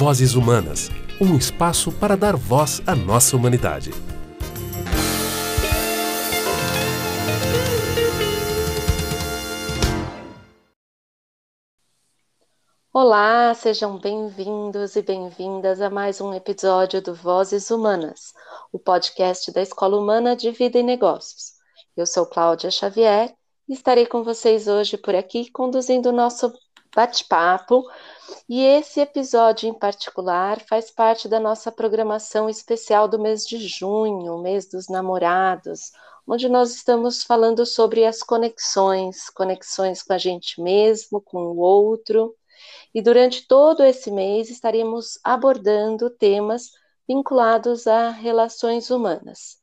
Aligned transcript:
Vozes 0.00 0.34
Humanas 0.34 0.88
um 1.20 1.36
espaço 1.36 1.92
para 1.92 2.16
dar 2.16 2.34
voz 2.34 2.80
à 2.86 2.94
nossa 2.96 3.36
humanidade. 3.36 3.90
Olá, 12.90 13.52
sejam 13.52 13.98
bem-vindos 13.98 14.96
e 14.96 15.02
bem-vindas 15.02 15.82
a 15.82 15.90
mais 15.90 16.18
um 16.18 16.32
episódio 16.32 17.02
do 17.02 17.14
Vozes 17.14 17.70
Humanas, 17.70 18.32
o 18.72 18.78
podcast 18.78 19.52
da 19.52 19.60
Escola 19.60 19.98
Humana 19.98 20.34
de 20.34 20.50
Vida 20.50 20.78
e 20.78 20.82
Negócios. 20.82 21.52
Eu 21.94 22.06
sou 22.06 22.24
Cláudia 22.24 22.70
Xavier 22.70 23.34
e 23.68 23.74
estarei 23.74 24.06
com 24.06 24.24
vocês 24.24 24.66
hoje 24.66 24.96
por 24.96 25.14
aqui 25.14 25.50
conduzindo 25.50 26.08
o 26.08 26.12
nosso 26.12 26.50
bate-papo. 26.96 27.84
E 28.48 28.62
esse 28.62 29.00
episódio 29.00 29.68
em 29.68 29.74
particular 29.74 30.60
faz 30.60 30.90
parte 30.90 31.28
da 31.28 31.40
nossa 31.40 31.70
programação 31.70 32.48
especial 32.48 33.08
do 33.08 33.18
mês 33.18 33.46
de 33.46 33.58
junho, 33.58 34.42
mês 34.42 34.66
dos 34.66 34.88
namorados, 34.88 35.92
onde 36.26 36.48
nós 36.48 36.74
estamos 36.74 37.22
falando 37.22 37.64
sobre 37.66 38.04
as 38.04 38.22
conexões, 38.22 39.30
conexões 39.30 40.02
com 40.02 40.12
a 40.12 40.18
gente 40.18 40.60
mesmo, 40.60 41.20
com 41.20 41.38
o 41.44 41.58
outro 41.58 42.34
e 42.94 43.00
durante 43.00 43.46
todo 43.46 43.82
esse 43.84 44.10
mês 44.10 44.50
estaremos 44.50 45.18
abordando 45.24 46.10
temas 46.10 46.70
vinculados 47.08 47.86
a 47.86 48.10
relações 48.10 48.90
humanas. 48.90 49.58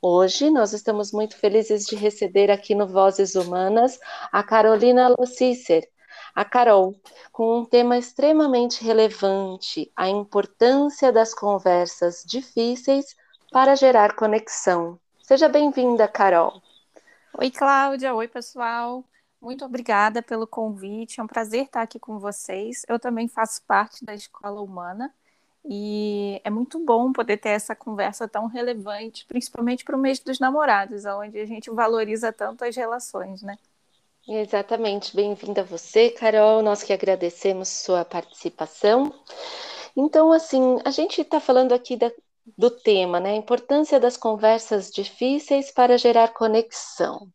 Hoje 0.00 0.50
nós 0.50 0.72
estamos 0.72 1.12
muito 1.12 1.36
felizes 1.36 1.86
de 1.86 1.96
receber 1.96 2.50
aqui 2.50 2.74
no 2.74 2.86
Vozes 2.86 3.34
Humanas 3.34 3.98
a 4.30 4.42
Carolina 4.42 5.08
Lossicer, 5.08 5.88
a 6.34 6.44
Carol, 6.44 6.94
com 7.30 7.60
um 7.60 7.64
tema 7.64 7.96
extremamente 7.96 8.82
relevante, 8.82 9.90
a 9.94 10.08
importância 10.08 11.12
das 11.12 11.32
conversas 11.32 12.24
difíceis 12.26 13.14
para 13.52 13.76
gerar 13.76 14.16
conexão. 14.16 14.98
Seja 15.22 15.48
bem-vinda, 15.48 16.08
Carol. 16.08 16.60
Oi, 17.38 17.50
Cláudia. 17.50 18.14
Oi, 18.14 18.26
pessoal. 18.26 19.04
Muito 19.40 19.64
obrigada 19.64 20.22
pelo 20.22 20.46
convite. 20.46 21.20
É 21.20 21.22
um 21.22 21.26
prazer 21.26 21.66
estar 21.66 21.82
aqui 21.82 21.98
com 21.98 22.18
vocês. 22.18 22.82
Eu 22.88 22.98
também 22.98 23.28
faço 23.28 23.62
parte 23.62 24.04
da 24.04 24.14
Escola 24.14 24.60
Humana 24.60 25.14
e 25.64 26.40
é 26.44 26.50
muito 26.50 26.78
bom 26.84 27.12
poder 27.12 27.38
ter 27.38 27.50
essa 27.50 27.74
conversa 27.74 28.28
tão 28.28 28.46
relevante, 28.46 29.24
principalmente 29.26 29.84
para 29.84 29.96
o 29.96 29.98
mês 29.98 30.18
dos 30.18 30.38
namorados, 30.38 31.04
onde 31.04 31.38
a 31.38 31.46
gente 31.46 31.70
valoriza 31.70 32.32
tanto 32.32 32.64
as 32.64 32.74
relações, 32.76 33.42
né? 33.42 33.56
Exatamente. 34.26 35.14
Bem-vinda 35.14 35.62
você, 35.62 36.08
Carol. 36.08 36.62
Nós 36.62 36.82
que 36.82 36.94
agradecemos 36.94 37.68
sua 37.68 38.06
participação. 38.06 39.12
Então, 39.94 40.32
assim, 40.32 40.78
a 40.82 40.90
gente 40.90 41.20
está 41.20 41.38
falando 41.38 41.72
aqui 41.72 41.94
da, 41.94 42.10
do 42.56 42.70
tema, 42.70 43.20
né? 43.20 43.32
A 43.32 43.36
importância 43.36 44.00
das 44.00 44.16
conversas 44.16 44.90
difíceis 44.90 45.70
para 45.70 45.98
gerar 45.98 46.28
conexão. 46.28 47.28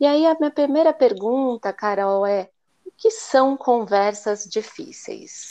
E 0.00 0.06
aí 0.06 0.26
a 0.26 0.34
minha 0.34 0.50
primeira 0.50 0.92
pergunta, 0.92 1.72
Carol, 1.72 2.26
é: 2.26 2.50
o 2.84 2.90
que 2.90 3.10
são 3.10 3.56
conversas 3.56 4.46
difíceis? 4.46 5.50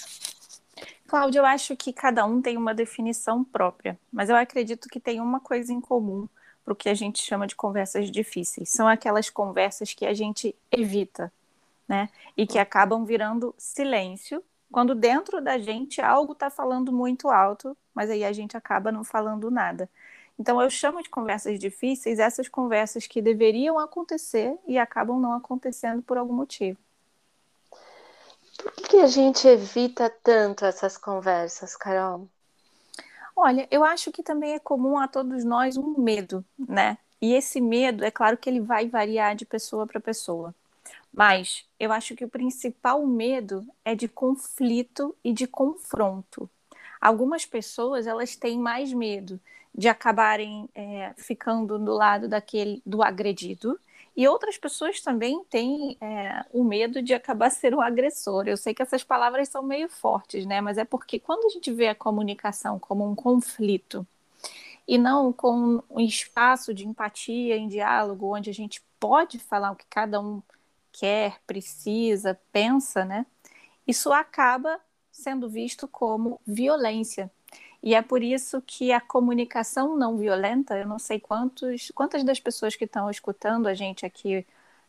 Cláudia, 1.07 1.39
eu 1.39 1.45
acho 1.45 1.77
que 1.77 1.93
cada 1.93 2.25
um 2.25 2.41
tem 2.41 2.57
uma 2.57 2.73
definição 2.73 3.45
própria, 3.45 3.97
mas 4.11 4.29
eu 4.29 4.35
acredito 4.35 4.89
que 4.89 4.99
tem 4.99 5.21
uma 5.21 5.39
coisa 5.39 5.71
em 5.71 5.79
comum 5.79 6.27
para 6.66 6.73
o 6.73 6.75
que 6.75 6.89
a 6.89 6.95
gente 6.95 7.21
chama 7.21 7.45
de 7.45 7.55
conversas 7.55 8.09
difíceis. 8.09 8.69
São 8.69 8.88
aquelas 8.88 9.30
conversas 9.30 9.94
que 9.94 10.05
a 10.05 10.13
gente 10.16 10.55
evita, 10.71 11.31
né? 11.88 12.09
E 12.35 12.47
que 12.47 12.58
acabam 12.58 13.05
virando 13.05 13.53
silêncio, 13.55 14.44
quando 14.71 14.95
dentro 14.95 15.39
da 15.39 15.59
gente 15.59 16.02
algo 16.02 16.33
está 16.33 16.49
falando 16.49 16.91
muito 16.91 17.30
alto, 17.30 17.77
mas 17.93 18.09
aí 18.09 18.26
a 18.26 18.33
gente 18.33 18.58
acaba 18.58 18.92
não 18.92 19.03
falando 19.03 19.52
nada. 19.52 19.87
Então, 20.37 20.61
eu 20.61 20.70
chamo 20.70 21.02
de 21.02 21.09
conversas 21.09 21.58
difíceis 21.58 22.20
essas 22.20 22.49
conversas 22.49 23.08
que 23.08 23.21
deveriam 23.21 23.80
acontecer 23.80 24.58
e 24.67 24.77
acabam 24.77 25.20
não 25.20 25.32
acontecendo 25.32 26.02
por 26.02 26.17
algum 26.17 26.33
motivo. 26.33 26.77
Por 28.58 28.73
que 28.73 28.97
a 28.97 29.08
gente 29.08 29.47
evita 29.47 30.09
tanto 30.09 30.65
essas 30.65 30.97
conversas, 30.97 31.76
Carol? 31.76 32.27
Olha, 33.35 33.67
eu 33.69 33.83
acho 33.83 34.11
que 34.11 34.23
também 34.23 34.53
é 34.53 34.59
comum 34.59 34.97
a 34.97 35.07
todos 35.07 35.43
nós 35.43 35.77
um 35.77 35.99
medo, 35.99 36.43
né? 36.57 36.97
E 37.21 37.33
esse 37.33 37.59
medo, 37.59 38.03
é 38.03 38.11
claro 38.11 38.37
que 38.37 38.49
ele 38.49 38.59
vai 38.61 38.87
variar 38.87 39.35
de 39.35 39.45
pessoa 39.45 39.85
para 39.85 39.99
pessoa. 39.99 40.53
Mas 41.13 41.65
eu 41.79 41.91
acho 41.91 42.15
que 42.15 42.25
o 42.25 42.29
principal 42.29 43.05
medo 43.07 43.65
é 43.85 43.95
de 43.95 44.07
conflito 44.07 45.15
e 45.23 45.33
de 45.33 45.47
confronto. 45.47 46.49
Algumas 47.01 47.45
pessoas, 47.45 48.07
elas 48.07 48.35
têm 48.35 48.59
mais 48.59 48.93
medo 48.93 49.39
de 49.75 49.89
acabarem 49.89 50.69
é, 50.75 51.13
ficando 51.17 51.79
do 51.79 51.93
lado 51.93 52.27
daquele 52.29 52.81
do 52.85 53.03
agredido. 53.03 53.79
E 54.15 54.27
outras 54.27 54.58
pessoas 54.58 55.02
também 55.02 55.43
têm 55.49 55.98
é, 55.99 56.45
o 56.53 56.64
medo 56.64 57.02
de 57.02 57.14
acabar 57.14 57.49
ser 57.52 57.76
um 57.76 57.81
agressor. 57.81 58.48
Eu 58.48 58.58
sei 58.58 58.73
que 58.73 58.81
essas 58.81 59.03
palavras 59.03 59.49
são 59.49 59.61
meio 59.61 59.89
fortes, 59.89 60.45
né? 60.45 60.61
Mas 60.61 60.77
é 60.77 60.86
porque 60.86 61.20
quando 61.20 61.45
a 61.45 61.49
gente 61.49 61.71
vê 61.71 61.89
a 61.89 61.95
comunicação 61.95 62.80
como 62.80 63.09
um 63.09 63.15
conflito 63.15 64.08
e 64.87 64.98
não 64.98 65.33
com 65.33 65.83
um 65.89 65.99
espaço 65.99 66.73
de 66.73 66.87
empatia, 66.87 67.58
em 67.58 67.67
diálogo, 67.67 68.36
onde 68.36 68.49
a 68.49 68.53
gente 68.53 68.81
pode 68.99 69.39
falar 69.39 69.71
o 69.71 69.76
que 69.76 69.86
cada 69.89 70.21
um 70.21 70.42
quer, 70.92 71.39
precisa, 71.45 72.39
pensa, 72.52 73.03
né? 73.03 73.26
Isso 73.87 74.14
acaba 74.14 74.80
sendo 75.11 75.49
visto 75.49 75.87
como 75.87 76.39
violência. 76.45 77.32
E 77.85 77.93
é 77.93 78.01
por 78.01 78.23
isso 78.23 78.63
que 78.65 78.91
a 78.91 78.99
comunicação 78.99 79.95
não 79.95 80.17
violenta, 80.17 80.75
eu 80.75 80.87
não 80.87 80.97
sei 80.97 81.19
quantos, 81.19 81.91
quantas 81.93 82.23
das 82.23 82.39
pessoas 82.39 82.75
que 82.75 82.85
estão 82.85 83.11
escutando 83.11 83.67
a 83.67 83.75
gente 83.75 84.03
aqui 84.07 84.43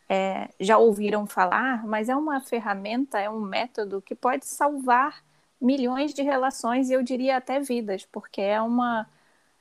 é, 0.08 0.48
já 0.58 0.78
ouviram 0.78 1.26
falar, 1.26 1.86
mas 1.86 2.08
é 2.08 2.16
uma 2.16 2.40
ferramenta, 2.40 3.20
é 3.20 3.28
um 3.28 3.40
método 3.40 4.00
que 4.00 4.14
pode 4.14 4.46
salvar 4.46 5.22
milhões 5.60 6.14
de 6.14 6.22
relações 6.22 6.88
e 6.88 6.94
eu 6.94 7.02
diria 7.02 7.36
até 7.36 7.60
vidas, 7.60 8.06
porque 8.06 8.40
é 8.40 8.62
uma, 8.62 9.06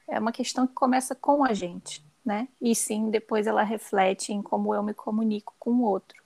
é 0.08 0.18
uma 0.18 0.32
questão 0.32 0.66
que 0.66 0.74
começa 0.74 1.14
com 1.14 1.44
a 1.44 1.54
gente, 1.54 2.02
né? 2.26 2.48
E 2.62 2.74
sim, 2.74 3.10
depois 3.10 3.48
ela 3.48 3.64
reflete 3.64 4.32
em 4.32 4.42
como 4.42 4.74
eu 4.74 4.82
me 4.82 4.94
comunico 4.94 5.54
com 5.60 5.72
o 5.72 5.84
outro. 5.84 6.24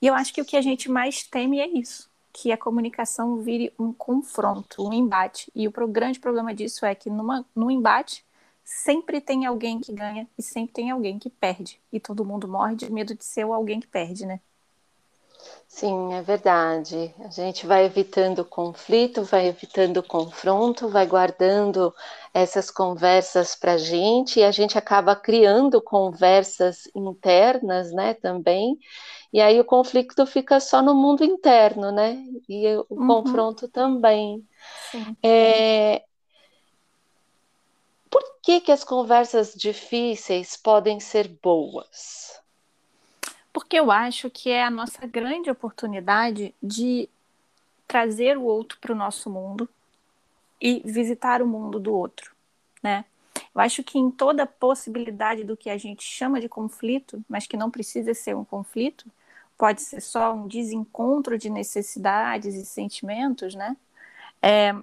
E 0.00 0.06
eu 0.06 0.14
acho 0.14 0.32
que 0.32 0.40
o 0.40 0.44
que 0.44 0.56
a 0.56 0.62
gente 0.62 0.88
mais 0.88 1.24
teme 1.24 1.58
é 1.58 1.66
isso, 1.66 2.08
que 2.38 2.52
a 2.52 2.58
comunicação 2.58 3.38
vire 3.38 3.72
um 3.78 3.94
confronto, 3.94 4.86
um 4.86 4.92
embate. 4.92 5.50
E 5.54 5.66
o 5.66 5.72
grande 5.88 6.20
problema 6.20 6.54
disso 6.54 6.84
é 6.84 6.94
que 6.94 7.08
numa, 7.08 7.46
num 7.54 7.70
embate 7.70 8.22
sempre 8.62 9.22
tem 9.22 9.46
alguém 9.46 9.80
que 9.80 9.90
ganha 9.90 10.28
e 10.36 10.42
sempre 10.42 10.74
tem 10.74 10.90
alguém 10.90 11.18
que 11.18 11.30
perde. 11.30 11.80
E 11.90 11.98
todo 11.98 12.26
mundo 12.26 12.46
morre 12.46 12.76
de 12.76 12.92
medo 12.92 13.14
de 13.14 13.24
ser 13.24 13.44
alguém 13.44 13.80
que 13.80 13.86
perde, 13.86 14.26
né? 14.26 14.38
Sim, 15.66 16.12
é 16.12 16.20
verdade. 16.20 17.14
A 17.20 17.28
gente 17.30 17.66
vai 17.66 17.86
evitando 17.86 18.44
conflito, 18.44 19.22
vai 19.22 19.46
evitando 19.48 20.02
confronto, 20.02 20.88
vai 20.88 21.06
guardando 21.06 21.94
essas 22.36 22.70
conversas 22.70 23.54
para 23.54 23.72
a 23.72 23.78
gente 23.78 24.40
e 24.40 24.44
a 24.44 24.50
gente 24.50 24.76
acaba 24.76 25.16
criando 25.16 25.80
conversas 25.80 26.86
internas, 26.94 27.90
né, 27.92 28.12
também. 28.12 28.78
E 29.32 29.40
aí 29.40 29.58
o 29.58 29.64
conflito 29.64 30.26
fica 30.26 30.60
só 30.60 30.82
no 30.82 30.94
mundo 30.94 31.24
interno, 31.24 31.90
né? 31.90 32.22
E 32.46 32.66
o 32.76 32.86
uhum. 32.90 33.06
confronto 33.06 33.66
também. 33.68 34.46
É... 35.22 36.02
Por 38.10 38.22
que, 38.42 38.60
que 38.60 38.70
as 38.70 38.84
conversas 38.84 39.54
difíceis 39.54 40.58
podem 40.58 41.00
ser 41.00 41.28
boas? 41.42 42.38
Porque 43.50 43.76
eu 43.78 43.90
acho 43.90 44.28
que 44.28 44.50
é 44.50 44.62
a 44.62 44.70
nossa 44.70 45.06
grande 45.06 45.50
oportunidade 45.50 46.54
de 46.62 47.08
trazer 47.88 48.36
o 48.36 48.42
outro 48.42 48.76
para 48.78 48.92
o 48.92 48.96
nosso 48.96 49.30
mundo 49.30 49.66
e 50.60 50.80
visitar 50.84 51.42
o 51.42 51.46
mundo 51.46 51.78
do 51.78 51.92
outro, 51.92 52.34
né? 52.82 53.04
Eu 53.54 53.60
acho 53.60 53.82
que 53.82 53.98
em 53.98 54.10
toda 54.10 54.46
possibilidade 54.46 55.44
do 55.44 55.56
que 55.56 55.70
a 55.70 55.78
gente 55.78 56.02
chama 56.04 56.40
de 56.40 56.48
conflito, 56.48 57.24
mas 57.28 57.46
que 57.46 57.56
não 57.56 57.70
precisa 57.70 58.12
ser 58.14 58.36
um 58.36 58.44
conflito, 58.44 59.10
pode 59.56 59.82
ser 59.82 60.00
só 60.00 60.34
um 60.34 60.46
desencontro 60.46 61.38
de 61.38 61.48
necessidades 61.48 62.54
e 62.54 62.64
sentimentos, 62.66 63.54
né? 63.54 63.76
É, 64.42 64.74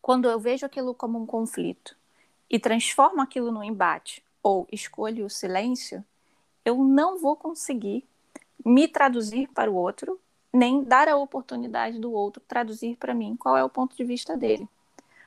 quando 0.00 0.28
eu 0.28 0.38
vejo 0.38 0.64
aquilo 0.66 0.94
como 0.94 1.18
um 1.18 1.26
conflito 1.26 1.96
e 2.48 2.58
transformo 2.58 3.20
aquilo 3.20 3.50
num 3.50 3.64
embate 3.64 4.22
ou 4.42 4.68
escolho 4.70 5.26
o 5.26 5.30
silêncio, 5.30 6.04
eu 6.64 6.76
não 6.84 7.18
vou 7.18 7.36
conseguir 7.36 8.06
me 8.64 8.86
traduzir 8.86 9.48
para 9.48 9.70
o 9.70 9.74
outro, 9.74 10.20
nem 10.54 10.84
dar 10.84 11.08
a 11.08 11.16
oportunidade 11.16 11.98
do 11.98 12.12
outro 12.12 12.40
traduzir 12.46 12.96
para 12.96 13.12
mim 13.12 13.36
qual 13.36 13.56
é 13.56 13.64
o 13.64 13.68
ponto 13.68 13.96
de 13.96 14.04
vista 14.04 14.36
dele. 14.36 14.68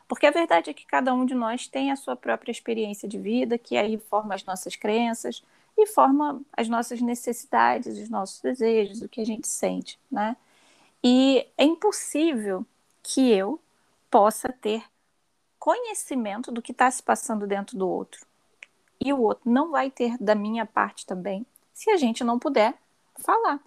Porque 0.07 0.25
a 0.25 0.31
verdade 0.31 0.69
é 0.69 0.73
que 0.73 0.85
cada 0.85 1.13
um 1.13 1.25
de 1.25 1.35
nós 1.35 1.67
tem 1.67 1.91
a 1.91 1.97
sua 1.97 2.15
própria 2.15 2.49
experiência 2.49 3.09
de 3.09 3.19
vida, 3.19 3.57
que 3.57 3.75
aí 3.75 3.97
forma 3.97 4.33
as 4.33 4.45
nossas 4.45 4.77
crenças, 4.77 5.43
e 5.77 5.85
forma 5.85 6.41
as 6.53 6.69
nossas 6.69 7.01
necessidades, 7.01 7.97
os 7.97 8.09
nossos 8.09 8.41
desejos, 8.41 9.01
o 9.01 9.09
que 9.09 9.19
a 9.19 9.25
gente 9.25 9.47
sente, 9.47 9.99
né? 10.09 10.35
E 11.03 11.45
é 11.57 11.65
impossível 11.65 12.65
que 13.03 13.29
eu 13.29 13.59
possa 14.09 14.49
ter 14.49 14.83
conhecimento 15.59 16.51
do 16.51 16.61
que 16.61 16.71
está 16.71 16.89
se 16.89 17.03
passando 17.03 17.45
dentro 17.45 17.77
do 17.77 17.87
outro. 17.87 18.25
E 18.99 19.11
o 19.11 19.21
outro 19.21 19.51
não 19.51 19.71
vai 19.71 19.91
ter 19.91 20.17
da 20.17 20.33
minha 20.33 20.65
parte 20.65 21.05
também, 21.05 21.45
se 21.73 21.91
a 21.91 21.97
gente 21.97 22.23
não 22.23 22.39
puder 22.39 22.73
falar. 23.19 23.59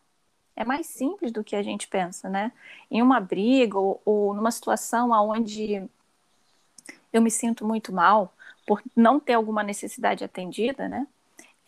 É 0.56 0.64
mais 0.64 0.86
simples 0.86 1.32
do 1.32 1.44
que 1.44 1.56
a 1.56 1.62
gente 1.62 1.88
pensa, 1.88 2.28
né? 2.28 2.52
Em 2.90 3.00
uma 3.00 3.20
briga 3.20 3.78
ou, 3.78 4.00
ou 4.04 4.34
numa 4.34 4.50
situação 4.50 5.10
onde 5.10 5.82
eu 7.12 7.22
me 7.22 7.30
sinto 7.30 7.64
muito 7.64 7.92
mal 7.92 8.32
por 8.66 8.82
não 8.94 9.18
ter 9.18 9.34
alguma 9.34 9.62
necessidade 9.62 10.22
atendida, 10.22 10.88
né? 10.88 11.06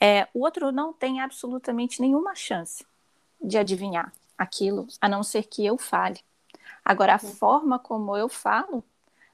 É, 0.01 0.29
o 0.35 0.41
outro 0.41 0.73
não 0.73 0.93
tem 0.93 1.21
absolutamente 1.21 2.01
nenhuma 2.01 2.35
chance 2.35 2.85
de 3.41 3.57
adivinhar 3.57 4.13
aquilo, 4.37 4.87
a 5.01 5.09
não 5.09 5.23
ser 5.23 5.45
que 5.45 5.65
eu 5.65 5.79
fale. 5.79 6.21
Agora, 6.85 7.15
a 7.15 7.21
uhum. 7.23 7.31
forma 7.31 7.79
como 7.79 8.17
eu 8.17 8.29
falo 8.29 8.85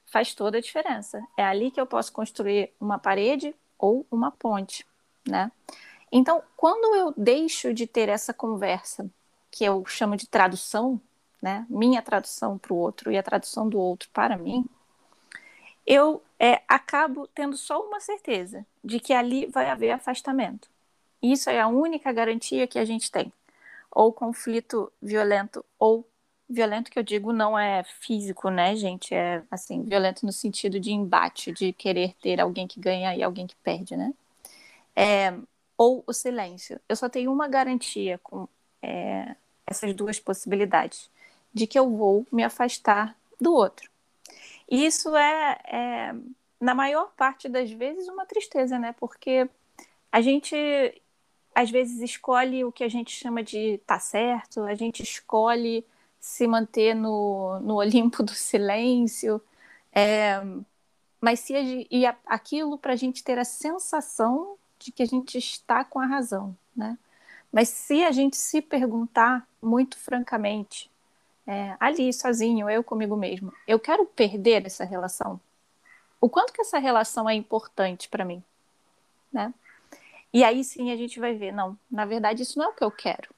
faz 0.05 0.33
toda 0.33 0.57
a 0.57 0.61
diferença. 0.61 1.23
É 1.37 1.43
ali 1.43 1.71
que 1.71 1.79
eu 1.79 1.85
posso 1.85 2.11
construir 2.11 2.71
uma 2.79 2.97
parede 2.97 3.55
ou 3.77 4.05
uma 4.11 4.31
ponte, 4.31 4.85
né? 5.27 5.51
Então, 6.11 6.41
quando 6.57 6.95
eu 6.95 7.13
deixo 7.15 7.73
de 7.73 7.85
ter 7.85 8.09
essa 8.09 8.33
conversa, 8.33 9.09
que 9.51 9.63
eu 9.63 9.85
chamo 9.85 10.15
de 10.15 10.27
tradução, 10.27 10.99
né? 11.41 11.65
Minha 11.69 12.01
tradução 12.01 12.57
para 12.57 12.73
o 12.73 12.77
outro 12.77 13.11
e 13.11 13.17
a 13.17 13.23
tradução 13.23 13.67
do 13.67 13.79
outro 13.79 14.09
para 14.13 14.37
mim, 14.37 14.65
eu 15.85 16.21
é, 16.39 16.61
acabo 16.67 17.27
tendo 17.27 17.57
só 17.57 17.81
uma 17.81 17.99
certeza 17.99 18.65
de 18.83 18.99
que 18.99 19.13
ali 19.13 19.47
vai 19.47 19.69
haver 19.69 19.91
afastamento. 19.91 20.69
Isso 21.21 21.49
é 21.49 21.59
a 21.59 21.67
única 21.67 22.11
garantia 22.11 22.67
que 22.67 22.79
a 22.79 22.85
gente 22.85 23.11
tem. 23.11 23.31
Ou 23.91 24.13
conflito 24.13 24.91
violento, 25.01 25.65
ou 25.79 26.07
violento 26.47 26.91
que 26.91 26.99
eu 26.99 27.03
digo 27.03 27.33
não 27.33 27.57
é 27.57 27.83
físico, 27.83 28.49
né, 28.49 28.75
gente? 28.75 29.13
É 29.13 29.43
assim, 29.49 29.83
violento 29.83 30.25
no 30.25 30.31
sentido 30.31 30.79
de 30.79 30.91
embate, 30.91 31.51
de 31.51 31.73
querer 31.73 32.13
ter 32.21 32.39
alguém 32.39 32.67
que 32.67 32.79
ganha 32.79 33.15
e 33.15 33.23
alguém 33.23 33.47
que 33.47 33.55
perde, 33.57 33.97
né? 33.97 34.13
É, 34.95 35.33
ou 35.77 36.03
o 36.05 36.13
silêncio. 36.13 36.79
Eu 36.87 36.95
só 36.95 37.09
tenho 37.09 37.31
uma 37.31 37.47
garantia 37.47 38.19
com 38.19 38.47
é, 38.81 39.35
essas 39.65 39.93
duas 39.93 40.19
possibilidades, 40.19 41.09
de 41.53 41.67
que 41.67 41.77
eu 41.77 41.89
vou 41.89 42.25
me 42.31 42.43
afastar 42.43 43.15
do 43.39 43.53
outro. 43.53 43.89
E 44.69 44.85
isso 44.85 45.15
é, 45.15 45.59
é, 45.65 46.15
na 46.59 46.75
maior 46.75 47.11
parte 47.15 47.49
das 47.49 47.71
vezes, 47.71 48.07
uma 48.07 48.25
tristeza, 48.25 48.77
né? 48.77 48.93
Porque 48.99 49.49
a 50.11 50.21
gente, 50.21 50.55
às 51.55 51.69
vezes, 51.69 52.01
escolhe 52.01 52.63
o 52.63 52.71
que 52.71 52.83
a 52.83 52.89
gente 52.89 53.11
chama 53.11 53.43
de 53.43 53.79
tá 53.85 53.99
certo, 53.99 54.63
a 54.63 54.75
gente 54.75 55.01
escolhe 55.01 55.85
se 56.19 56.45
manter 56.47 56.93
no, 56.93 57.59
no 57.61 57.75
Olimpo 57.75 58.21
do 58.23 58.33
silêncio. 58.33 59.41
É, 59.91 60.41
mas 61.21 61.39
se 61.39 61.55
a, 61.55 61.61
e 61.61 62.05
aquilo 62.25 62.77
para 62.77 62.93
a 62.93 62.95
gente 62.95 63.23
ter 63.23 63.39
a 63.39 63.45
sensação 63.45 64.57
de 64.77 64.91
que 64.91 65.03
a 65.03 65.05
gente 65.05 65.37
está 65.37 65.83
com 65.83 65.99
a 65.99 66.05
razão, 66.05 66.55
né? 66.75 66.97
Mas 67.51 67.69
se 67.69 68.03
a 68.03 68.11
gente 68.11 68.37
se 68.37 68.61
perguntar 68.61 69.47
muito 69.61 69.97
francamente, 69.97 70.89
é, 71.47 71.75
ali 71.79 72.13
sozinho, 72.13 72.69
eu 72.69 72.83
comigo 72.83 73.15
mesmo, 73.15 73.51
eu 73.67 73.79
quero 73.79 74.05
perder 74.05 74.65
essa 74.65 74.85
relação? 74.85 75.39
O 76.21 76.29
quanto 76.29 76.53
que 76.53 76.61
essa 76.61 76.77
relação 76.77 77.29
é 77.29 77.33
importante 77.33 78.07
para 78.07 78.25
mim, 78.25 78.43
né? 79.31 79.53
E 80.31 80.43
aí 80.43 80.63
sim 80.63 80.91
a 80.91 80.95
gente 80.95 81.19
vai 81.19 81.33
ver, 81.33 81.51
não, 81.51 81.77
na 81.89 82.05
verdade 82.05 82.43
isso 82.43 82.59
não 82.59 82.65
é 82.65 82.69
o 82.69 82.73
que 82.73 82.83
eu 82.83 82.91
quero. 82.91 83.29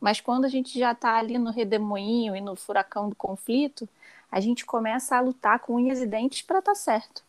Mas 0.00 0.20
quando 0.20 0.44
a 0.44 0.48
gente 0.48 0.78
já 0.78 0.92
está 0.92 1.16
ali 1.16 1.38
no 1.38 1.50
redemoinho 1.50 2.36
e 2.36 2.40
no 2.40 2.54
furacão 2.54 3.08
do 3.08 3.16
conflito, 3.16 3.88
a 4.30 4.40
gente 4.40 4.64
começa 4.64 5.16
a 5.16 5.20
lutar 5.20 5.58
com 5.60 5.74
unhas 5.74 6.00
e 6.00 6.06
dentes 6.06 6.42
para 6.42 6.60
estar 6.60 6.72
tá 6.72 6.76
certo. 6.76 7.24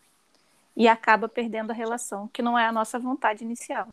E 0.75 0.87
acaba 0.87 1.27
perdendo 1.27 1.71
a 1.71 1.73
relação, 1.73 2.27
que 2.27 2.41
não 2.41 2.59
é 2.59 2.67
a 2.67 2.71
nossa 2.71 2.99
vontade 2.99 3.43
inicial. 3.43 3.87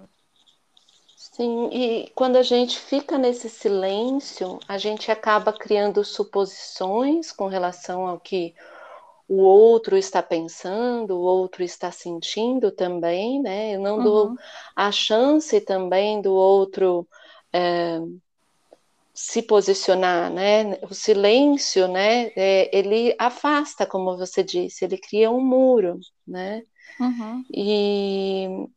Sim, 1.16 1.68
e 1.72 2.10
quando 2.14 2.36
a 2.36 2.42
gente 2.42 2.78
fica 2.78 3.18
nesse 3.18 3.48
silêncio, 3.48 4.58
a 4.68 4.78
gente 4.78 5.10
acaba 5.10 5.52
criando 5.52 6.04
suposições 6.04 7.32
com 7.32 7.48
relação 7.48 8.06
ao 8.06 8.20
que 8.20 8.54
o 9.28 9.42
outro 9.42 9.96
está 9.96 10.22
pensando, 10.22 11.16
o 11.16 11.22
outro 11.22 11.62
está 11.62 11.90
sentindo 11.90 12.70
também, 12.70 13.40
né? 13.40 13.74
Eu 13.74 13.80
não 13.80 13.96
uhum. 13.98 14.04
dou 14.04 14.34
a 14.76 14.92
chance 14.92 15.60
também 15.60 16.20
do 16.20 16.32
outro 16.34 17.06
é, 17.52 18.00
se 19.14 19.40
posicionar, 19.42 20.30
né? 20.30 20.78
O 20.82 20.92
silêncio, 20.92 21.88
né? 21.88 22.32
É, 22.36 22.76
ele 22.76 23.14
afasta, 23.18 23.86
como 23.86 24.16
você 24.16 24.42
disse, 24.42 24.84
ele 24.84 24.98
cria 24.98 25.30
um 25.30 25.40
muro, 25.40 25.98
né? 26.26 26.62
Uhum. 27.00 27.44
E 27.52 28.68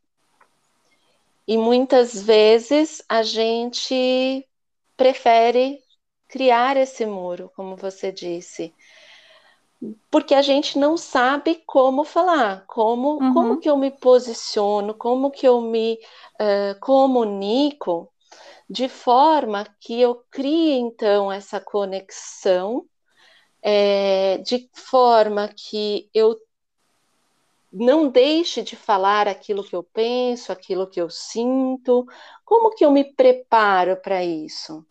e 1.48 1.56
muitas 1.56 2.20
vezes 2.20 3.02
a 3.08 3.22
gente 3.22 4.46
prefere 4.94 5.80
criar 6.28 6.76
esse 6.76 7.06
muro, 7.06 7.50
como 7.56 7.74
você 7.74 8.12
disse, 8.12 8.74
porque 10.10 10.34
a 10.34 10.42
gente 10.42 10.78
não 10.78 10.98
sabe 10.98 11.62
como 11.66 12.04
falar, 12.04 12.66
como, 12.66 13.12
uhum. 13.14 13.32
como 13.32 13.60
que 13.60 13.70
eu 13.70 13.78
me 13.78 13.90
posiciono, 13.90 14.92
como 14.92 15.30
que 15.30 15.48
eu 15.48 15.62
me 15.62 15.98
uh, 16.38 16.78
comunico, 16.80 18.12
de 18.68 18.86
forma 18.86 19.66
que 19.80 19.98
eu 19.98 20.22
crie 20.30 20.72
então 20.72 21.32
essa 21.32 21.58
conexão, 21.58 22.84
é, 23.62 24.36
de 24.38 24.68
forma 24.74 25.48
que 25.48 26.10
eu 26.12 26.36
não 27.72 28.08
deixe 28.08 28.62
de 28.62 28.76
falar 28.76 29.28
aquilo 29.28 29.62
que 29.62 29.76
eu 29.76 29.82
penso, 29.82 30.50
aquilo 30.50 30.86
que 30.86 31.00
eu 31.00 31.10
sinto. 31.10 32.06
Como 32.44 32.74
que 32.74 32.84
eu 32.84 32.90
me 32.90 33.04
preparo 33.04 33.96
para 33.96 34.24
isso? 34.24 34.84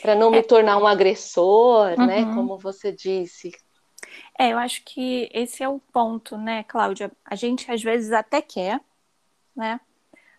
Para 0.00 0.14
não 0.14 0.28
é. 0.28 0.38
me 0.38 0.42
tornar 0.42 0.78
um 0.78 0.86
agressor, 0.86 1.90
né, 1.90 1.96
uhum. 1.98 2.06
né? 2.06 2.34
Como 2.34 2.58
você 2.58 2.90
disse. 2.90 3.52
É, 4.38 4.52
eu 4.52 4.58
acho 4.58 4.82
que 4.84 5.28
esse 5.32 5.62
é 5.62 5.68
o 5.68 5.78
ponto, 5.92 6.36
né, 6.36 6.64
Cláudia? 6.64 7.12
A 7.24 7.34
gente 7.34 7.70
às 7.70 7.82
vezes 7.82 8.10
até 8.12 8.40
quer, 8.40 8.80
né? 9.54 9.78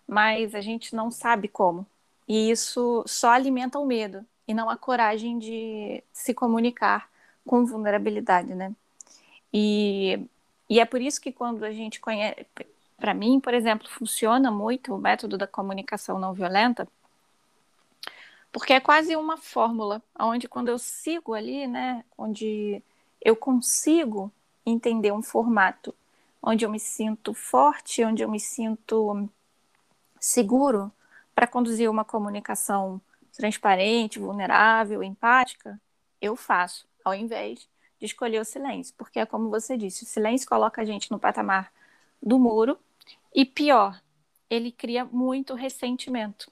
Mas 0.06 0.54
a 0.54 0.60
gente 0.60 0.94
não 0.94 1.10
sabe 1.10 1.48
como. 1.48 1.86
E 2.28 2.50
isso 2.50 3.04
só 3.06 3.30
alimenta 3.30 3.78
o 3.78 3.86
medo 3.86 4.24
e 4.46 4.54
não 4.54 4.68
a 4.68 4.76
coragem 4.76 5.38
de 5.38 6.02
se 6.12 6.34
comunicar 6.34 7.08
com 7.44 7.64
vulnerabilidade, 7.64 8.54
né? 8.54 8.74
E 9.52 10.28
e 10.68 10.80
é 10.80 10.84
por 10.84 11.00
isso 11.00 11.20
que 11.20 11.32
quando 11.32 11.64
a 11.64 11.72
gente 11.72 12.00
conhece, 12.00 12.46
para 12.96 13.14
mim, 13.14 13.38
por 13.38 13.54
exemplo, 13.54 13.88
funciona 13.88 14.50
muito 14.50 14.94
o 14.94 14.98
método 14.98 15.38
da 15.38 15.46
comunicação 15.46 16.18
não 16.18 16.32
violenta, 16.32 16.88
porque 18.50 18.72
é 18.72 18.80
quase 18.80 19.14
uma 19.14 19.36
fórmula, 19.36 20.02
onde 20.18 20.48
quando 20.48 20.68
eu 20.68 20.78
sigo 20.78 21.34
ali, 21.34 21.66
né, 21.66 22.04
onde 22.16 22.82
eu 23.20 23.36
consigo 23.36 24.32
entender 24.64 25.12
um 25.12 25.22
formato, 25.22 25.94
onde 26.42 26.64
eu 26.64 26.70
me 26.70 26.80
sinto 26.80 27.34
forte, 27.34 28.04
onde 28.04 28.22
eu 28.22 28.30
me 28.30 28.40
sinto 28.40 29.28
seguro 30.18 30.90
para 31.34 31.46
conduzir 31.46 31.90
uma 31.90 32.04
comunicação 32.04 33.00
transparente, 33.32 34.18
vulnerável, 34.18 35.02
empática, 35.02 35.78
eu 36.20 36.34
faço, 36.34 36.86
ao 37.04 37.14
invés 37.14 37.68
de 37.98 38.06
escolher 38.06 38.40
o 38.40 38.44
silêncio, 38.44 38.94
porque 38.96 39.18
é 39.18 39.26
como 39.26 39.50
você 39.50 39.76
disse, 39.76 40.04
o 40.04 40.06
silêncio 40.06 40.48
coloca 40.48 40.82
a 40.82 40.84
gente 40.84 41.10
no 41.10 41.18
patamar 41.18 41.72
do 42.22 42.38
muro 42.38 42.78
e 43.34 43.44
pior, 43.44 44.00
ele 44.48 44.70
cria 44.70 45.04
muito 45.04 45.54
ressentimento. 45.54 46.50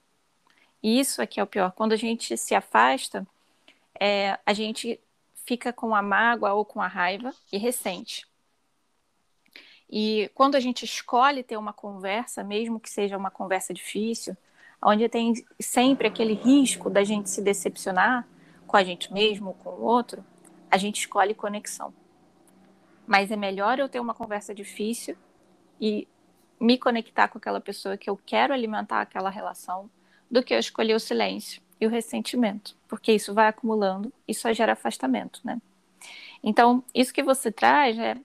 E 0.83 1.01
isso 1.01 1.23
é 1.23 1.27
que 1.27 1.41
é 1.41 1.43
o 1.43 1.47
pior. 1.47 1.73
Quando 1.73 1.93
a 1.93 1.97
gente 1.97 2.37
se 2.37 2.55
afasta, 2.55 3.27
é, 3.99 4.39
a 4.45 4.53
gente 4.53 5.01
fica 5.47 5.73
com 5.73 5.95
a 5.95 6.03
mágoa 6.03 6.53
ou 6.53 6.65
com 6.65 6.81
a 6.81 6.87
raiva 6.87 7.33
e 7.53 7.59
ressente. 7.59 8.27
E 9.89 10.31
quando 10.35 10.57
a 10.57 10.61
gente 10.61 10.85
escolhe 10.85 11.43
ter 11.43 11.57
uma 11.57 11.73
conversa, 11.73 12.43
mesmo 12.43 12.81
que 12.81 12.91
seja 12.91 13.17
uma 13.17 13.31
conversa 13.31 13.73
difícil, 13.73 14.37
onde 14.83 15.09
tem 15.09 15.35
sempre 15.61 16.09
aquele 16.09 16.35
risco 16.35 16.91
da 16.91 17.05
gente 17.05 17.31
se 17.31 17.41
decepcionar 17.41 18.27
com 18.67 18.77
a 18.77 18.85
gente 18.85 19.13
mesmo, 19.13 19.55
com 19.55 19.71
o 19.71 19.83
outro, 19.83 20.25
a 20.75 20.77
gente 20.77 20.99
escolhe 20.99 21.35
conexão. 21.35 21.95
Mas 23.07 23.31
é 23.31 23.37
melhor 23.37 23.79
eu 23.79 23.89
ter 23.89 24.01
uma 24.01 24.13
conversa 24.13 24.53
difícil 24.53 25.17
e 25.81 26.09
me 26.59 26.77
conectar 26.77 27.29
com 27.29 27.39
aquela 27.39 27.61
pessoa 27.61 27.97
que 27.97 28.11
eu 28.11 28.17
quero 28.27 28.53
alimentar 28.53 29.01
aquela 29.01 29.31
relação 29.31 29.89
do 30.29 30.43
que 30.43 30.53
eu 30.53 30.59
escolher 30.59 30.95
o 30.95 30.99
silêncio 30.99 31.63
e 31.81 31.87
o 31.87 31.91
ressentimento, 31.91 32.77
porque 32.89 33.13
isso 33.13 33.33
vai 33.33 33.47
acumulando 33.47 34.13
e 34.27 34.35
só 34.35 34.53
gera 34.53 34.73
afastamento, 34.73 35.41
né? 35.45 35.63
Então, 36.43 36.83
isso 36.93 37.15
que 37.15 37.23
você 37.23 37.53
traz 37.53 37.97
é, 37.97 38.17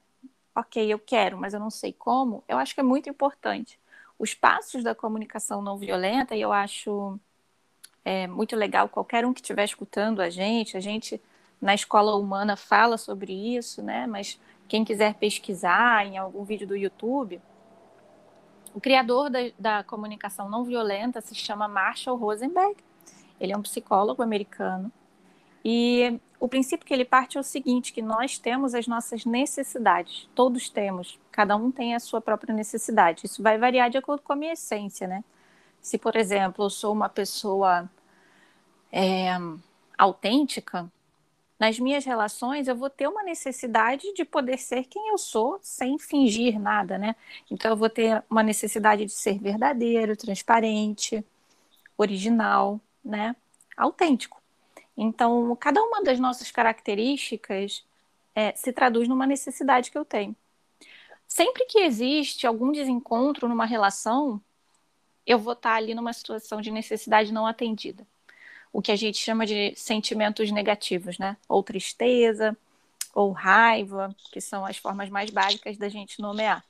ok, 0.55 0.91
eu 0.91 0.97
quero, 0.97 1.37
mas 1.37 1.53
eu 1.53 1.59
não 1.59 1.69
sei 1.69 1.93
como, 1.93 2.43
eu 2.47 2.57
acho 2.57 2.73
que 2.73 2.79
é 2.79 2.83
muito 2.83 3.07
importante. 3.07 3.79
Os 4.17 4.33
passos 4.33 4.83
da 4.83 4.95
comunicação 4.95 5.61
não 5.61 5.77
violenta, 5.77 6.35
e 6.35 6.41
eu 6.41 6.51
acho 6.51 7.19
é, 8.03 8.25
muito 8.25 8.55
legal, 8.55 8.89
qualquer 8.89 9.23
um 9.23 9.33
que 9.33 9.39
estiver 9.39 9.65
escutando 9.65 10.19
a 10.19 10.31
gente, 10.31 10.75
a 10.75 10.79
gente 10.79 11.21
na 11.61 11.73
escola 11.73 12.15
humana 12.15 12.55
fala 12.55 12.97
sobre 12.97 13.33
isso, 13.33 13.81
né? 13.81 14.07
Mas 14.07 14.39
quem 14.67 14.85
quiser 14.85 15.15
pesquisar 15.15 16.05
em 16.05 16.17
algum 16.17 16.43
vídeo 16.43 16.67
do 16.67 16.75
YouTube, 16.75 17.41
o 18.73 18.79
criador 18.79 19.29
da, 19.29 19.39
da 19.57 19.83
comunicação 19.83 20.49
não 20.49 20.63
violenta 20.63 21.21
se 21.21 21.35
chama 21.35 21.67
Marshall 21.67 22.17
Rosenberg. 22.17 22.77
Ele 23.39 23.51
é 23.51 23.57
um 23.57 23.61
psicólogo 23.61 24.21
americano. 24.21 24.91
E 25.63 26.19
o 26.39 26.47
princípio 26.47 26.85
que 26.85 26.93
ele 26.93 27.03
parte 27.03 27.37
é 27.37 27.41
o 27.41 27.43
seguinte, 27.43 27.91
que 27.91 28.01
nós 28.01 28.37
temos 28.37 28.73
as 28.73 28.87
nossas 28.87 29.25
necessidades. 29.25 30.29
Todos 30.33 30.69
temos. 30.69 31.19
Cada 31.31 31.55
um 31.55 31.71
tem 31.71 31.95
a 31.95 31.99
sua 31.99 32.21
própria 32.21 32.53
necessidade. 32.53 33.25
Isso 33.25 33.43
vai 33.43 33.57
variar 33.57 33.89
de 33.89 33.97
acordo 33.97 34.21
com 34.21 34.33
a 34.33 34.35
minha 34.35 34.53
essência, 34.53 35.07
né? 35.07 35.23
Se, 35.81 35.97
por 35.97 36.15
exemplo, 36.15 36.65
eu 36.65 36.69
sou 36.69 36.93
uma 36.93 37.09
pessoa 37.09 37.89
é, 38.91 39.31
autêntica, 39.97 40.89
nas 41.59 41.77
minhas 41.77 42.05
relações 42.05 42.67
eu 42.67 42.75
vou 42.75 42.89
ter 42.89 43.07
uma 43.07 43.21
necessidade 43.23 44.13
de 44.13 44.23
poder 44.23 44.57
ser 44.57 44.85
quem 44.85 45.09
eu 45.09 45.17
sou 45.17 45.59
sem 45.61 45.99
fingir 45.99 46.59
nada, 46.59 46.97
né? 46.97 47.15
Então 47.51 47.71
eu 47.71 47.77
vou 47.77 47.89
ter 47.89 48.23
uma 48.29 48.41
necessidade 48.41 49.05
de 49.05 49.11
ser 49.11 49.39
verdadeiro, 49.39 50.15
transparente, 50.15 51.23
original, 51.97 52.79
né? 53.03 53.35
Autêntico. 53.77 54.41
Então, 54.97 55.55
cada 55.57 55.81
uma 55.83 56.03
das 56.03 56.19
nossas 56.19 56.51
características 56.51 57.85
é, 58.35 58.53
se 58.55 58.71
traduz 58.73 59.07
numa 59.07 59.27
necessidade 59.27 59.91
que 59.91 59.97
eu 59.97 60.05
tenho. 60.05 60.35
Sempre 61.27 61.65
que 61.65 61.79
existe 61.79 62.47
algum 62.47 62.71
desencontro 62.71 63.47
numa 63.47 63.65
relação, 63.65 64.41
eu 65.25 65.39
vou 65.39 65.53
estar 65.53 65.75
ali 65.75 65.93
numa 65.93 66.13
situação 66.13 66.61
de 66.61 66.71
necessidade 66.71 67.33
não 67.33 67.45
atendida 67.45 68.05
o 68.71 68.81
que 68.81 68.91
a 68.91 68.95
gente 68.95 69.17
chama 69.17 69.45
de 69.45 69.73
sentimentos 69.75 70.51
negativos, 70.51 71.17
né? 71.17 71.37
Ou 71.47 71.63
tristeza, 71.63 72.55
ou 73.13 73.31
raiva, 73.31 74.15
que 74.31 74.39
são 74.39 74.65
as 74.65 74.77
formas 74.77 75.09
mais 75.09 75.29
básicas 75.29 75.77
da 75.77 75.89
gente 75.89 76.21
nomear. 76.21 76.63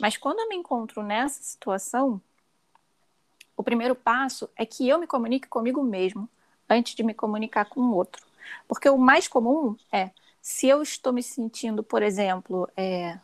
Mas 0.00 0.16
quando 0.16 0.40
eu 0.40 0.48
me 0.48 0.56
encontro 0.56 1.02
nessa 1.02 1.42
situação, 1.42 2.20
o 3.56 3.62
primeiro 3.62 3.94
passo 3.94 4.48
é 4.56 4.64
que 4.64 4.88
eu 4.88 4.98
me 4.98 5.06
comunique 5.06 5.48
comigo 5.48 5.82
mesmo 5.82 6.28
antes 6.68 6.94
de 6.94 7.02
me 7.02 7.14
comunicar 7.14 7.66
com 7.66 7.80
o 7.80 7.94
outro. 7.94 8.24
Porque 8.68 8.88
o 8.88 8.98
mais 8.98 9.26
comum 9.28 9.76
é, 9.92 10.10
se 10.40 10.68
eu 10.68 10.82
estou 10.82 11.12
me 11.12 11.22
sentindo, 11.22 11.82
por 11.82 12.02
exemplo, 12.02 12.68
é, 12.76 13.18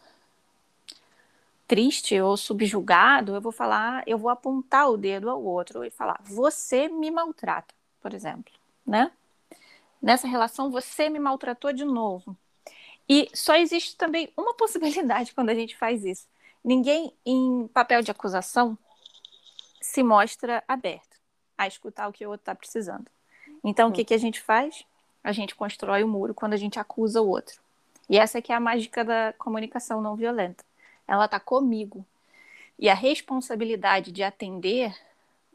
triste 1.67 2.21
ou 2.21 2.37
subjugado, 2.37 3.35
eu 3.35 3.41
vou 3.41 3.53
falar, 3.53 4.03
eu 4.07 4.19
vou 4.19 4.31
apontar 4.31 4.91
o 4.91 4.97
dedo 4.97 5.31
ao 5.31 5.43
outro 5.43 5.85
e 5.85 5.91
falar: 5.91 6.21
você 6.25 6.89
me 6.89 7.11
maltrata 7.11 7.80
por 8.01 8.15
exemplo, 8.15 8.53
né? 8.87 9.11
Nessa 10.01 10.27
relação 10.27 10.71
você 10.71 11.09
me 11.09 11.19
maltratou 11.19 11.73
de 11.73 11.85
novo. 11.85 12.37
E 13.09 13.29
só 13.35 13.57
existe 13.57 13.97
também 13.97 14.33
uma 14.37 14.55
possibilidade 14.55 15.35
quando 15.35 15.51
a 15.51 15.55
gente 15.55 15.77
faz 15.77 16.05
isso. 16.05 16.27
Ninguém 16.65 17.13
em 17.25 17.69
papel 17.69 18.03
de 18.03 18.11
acusação 18.11 18.79
se 19.81 20.03
mostra 20.03 20.63
aberto 20.69 21.19
a 21.57 21.67
escutar 21.67 22.09
o 22.09 22.13
que 22.13 22.25
o 22.25 22.31
outro 22.31 22.43
está 22.43 22.55
precisando. 22.55 23.07
Então, 23.65 23.89
o 23.89 23.93
que, 23.93 24.05
que 24.05 24.15
a 24.15 24.19
gente 24.19 24.41
faz? 24.41 24.85
A 25.23 25.33
gente 25.33 25.55
constrói 25.55 26.03
o 26.03 26.07
um 26.07 26.11
muro 26.11 26.35
quando 26.35 26.55
a 26.55 26.57
gente 26.57 26.79
acusa 26.79 27.21
o 27.21 27.29
outro. 27.29 27.61
E 28.09 28.19
essa 28.19 28.39
é 28.39 28.43
que 28.43 28.53
é 28.53 28.55
a 28.55 28.61
mágica 28.61 29.05
da 29.05 29.35
comunicação 29.39 30.01
não 30.01 30.17
violenta. 30.17 30.65
Ela 31.07 31.27
está 31.27 31.39
comigo. 31.39 32.05
E 32.79 32.89
a 32.89 32.95
responsabilidade 32.95 34.11
de 34.11 34.23
atender 34.23 34.95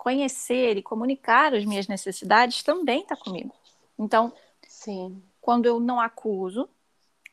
conhecer 0.05 0.77
e 0.77 0.83
comunicar 0.83 1.55
as 1.55 1.65
minhas 1.65 1.87
necessidades 1.87 2.61
também 2.61 3.01
está 3.01 3.15
comigo. 3.15 3.51
Então, 3.97 4.31
Sim. 4.67 5.19
quando 5.41 5.65
eu 5.65 5.79
não 5.79 5.99
acuso, 5.99 6.69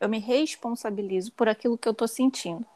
eu 0.00 0.09
me 0.09 0.19
responsabilizo 0.19 1.33
por 1.33 1.50
aquilo 1.50 1.76
que 1.76 1.87
eu 1.87 1.93
estou 1.93 2.09
sentindo. 2.09 2.67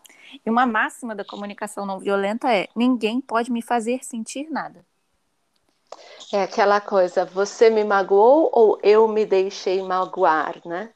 E 0.45 0.51
uma 0.51 0.67
máxima 0.67 1.15
da 1.15 1.25
comunicação 1.25 1.87
não 1.87 1.99
violenta 1.99 2.53
é: 2.53 2.69
ninguém 2.77 3.23
pode 3.23 3.51
me 3.51 3.63
fazer 3.63 4.05
sentir 4.05 4.51
nada. 4.51 4.85
É 6.31 6.43
aquela 6.43 6.79
coisa, 6.79 7.25
você 7.25 7.71
me 7.71 7.83
magoou 7.83 8.51
ou 8.53 8.79
eu 8.83 9.09
me 9.09 9.25
deixei 9.25 9.81
magoar, 9.81 10.61
né? 10.67 10.93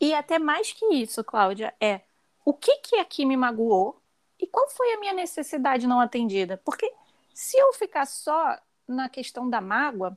E 0.00 0.14
até 0.14 0.38
mais 0.38 0.72
que 0.72 0.86
isso, 0.94 1.22
Cláudia, 1.22 1.74
é 1.78 2.00
o 2.46 2.54
que 2.54 2.78
que 2.78 2.96
aqui 2.96 3.26
me 3.26 3.36
magoou 3.36 4.00
e 4.40 4.46
qual 4.46 4.70
foi 4.70 4.94
a 4.94 5.00
minha 5.00 5.12
necessidade 5.12 5.86
não 5.86 6.00
atendida? 6.00 6.56
Porque 6.64 6.90
se 7.32 7.56
eu 7.58 7.72
ficar 7.72 8.06
só 8.06 8.58
na 8.86 9.08
questão 9.08 9.48
da 9.48 9.60
mágoa, 9.60 10.16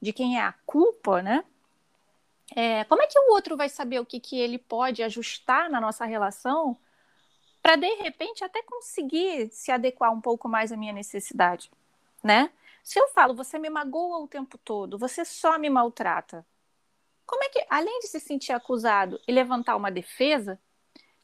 de 0.00 0.12
quem 0.12 0.38
é 0.38 0.42
a 0.42 0.54
culpa, 0.66 1.22
né? 1.22 1.44
É, 2.56 2.84
como 2.84 3.02
é 3.02 3.06
que 3.06 3.18
o 3.18 3.32
outro 3.32 3.56
vai 3.56 3.68
saber 3.68 4.00
o 4.00 4.06
que, 4.06 4.18
que 4.18 4.38
ele 4.38 4.58
pode 4.58 5.02
ajustar 5.02 5.70
na 5.70 5.80
nossa 5.80 6.04
relação 6.04 6.76
para 7.62 7.76
de 7.76 7.94
repente 7.96 8.42
até 8.42 8.62
conseguir 8.62 9.50
se 9.50 9.70
adequar 9.70 10.12
um 10.12 10.20
pouco 10.20 10.48
mais 10.48 10.72
à 10.72 10.76
minha 10.76 10.92
necessidade, 10.92 11.70
né? 12.22 12.50
Se 12.82 12.98
eu 12.98 13.08
falo, 13.08 13.34
você 13.34 13.58
me 13.58 13.68
magoa 13.70 14.18
o 14.18 14.28
tempo 14.28 14.58
todo, 14.58 14.98
você 14.98 15.24
só 15.24 15.58
me 15.58 15.68
maltrata, 15.68 16.44
como 17.30 17.44
é 17.44 17.48
que, 17.48 17.64
além 17.70 18.00
de 18.00 18.08
se 18.08 18.18
sentir 18.18 18.52
acusado 18.52 19.20
e 19.28 19.30
levantar 19.30 19.76
uma 19.76 19.90
defesa, 19.90 20.58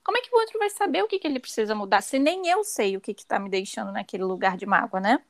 como 0.06 0.18
é 0.18 0.20
que 0.20 0.32
o 0.32 0.38
outro 0.38 0.56
vai 0.56 0.70
saber 0.70 1.02
o 1.02 1.08
que, 1.08 1.18
que 1.18 1.26
ele 1.26 1.40
precisa 1.40 1.75
mudar 1.75 2.00
se 2.00 2.16
nem 2.16 2.46
eu 2.46 2.62
sei 2.62 2.96
o 2.96 3.00
que 3.00 3.10
está 3.10 3.40
me 3.40 3.50
deixando 3.50 3.90
naquele 3.90 4.22
lugar 4.22 4.56
de 4.56 4.64
mágoa, 4.64 5.00
né? 5.00 5.20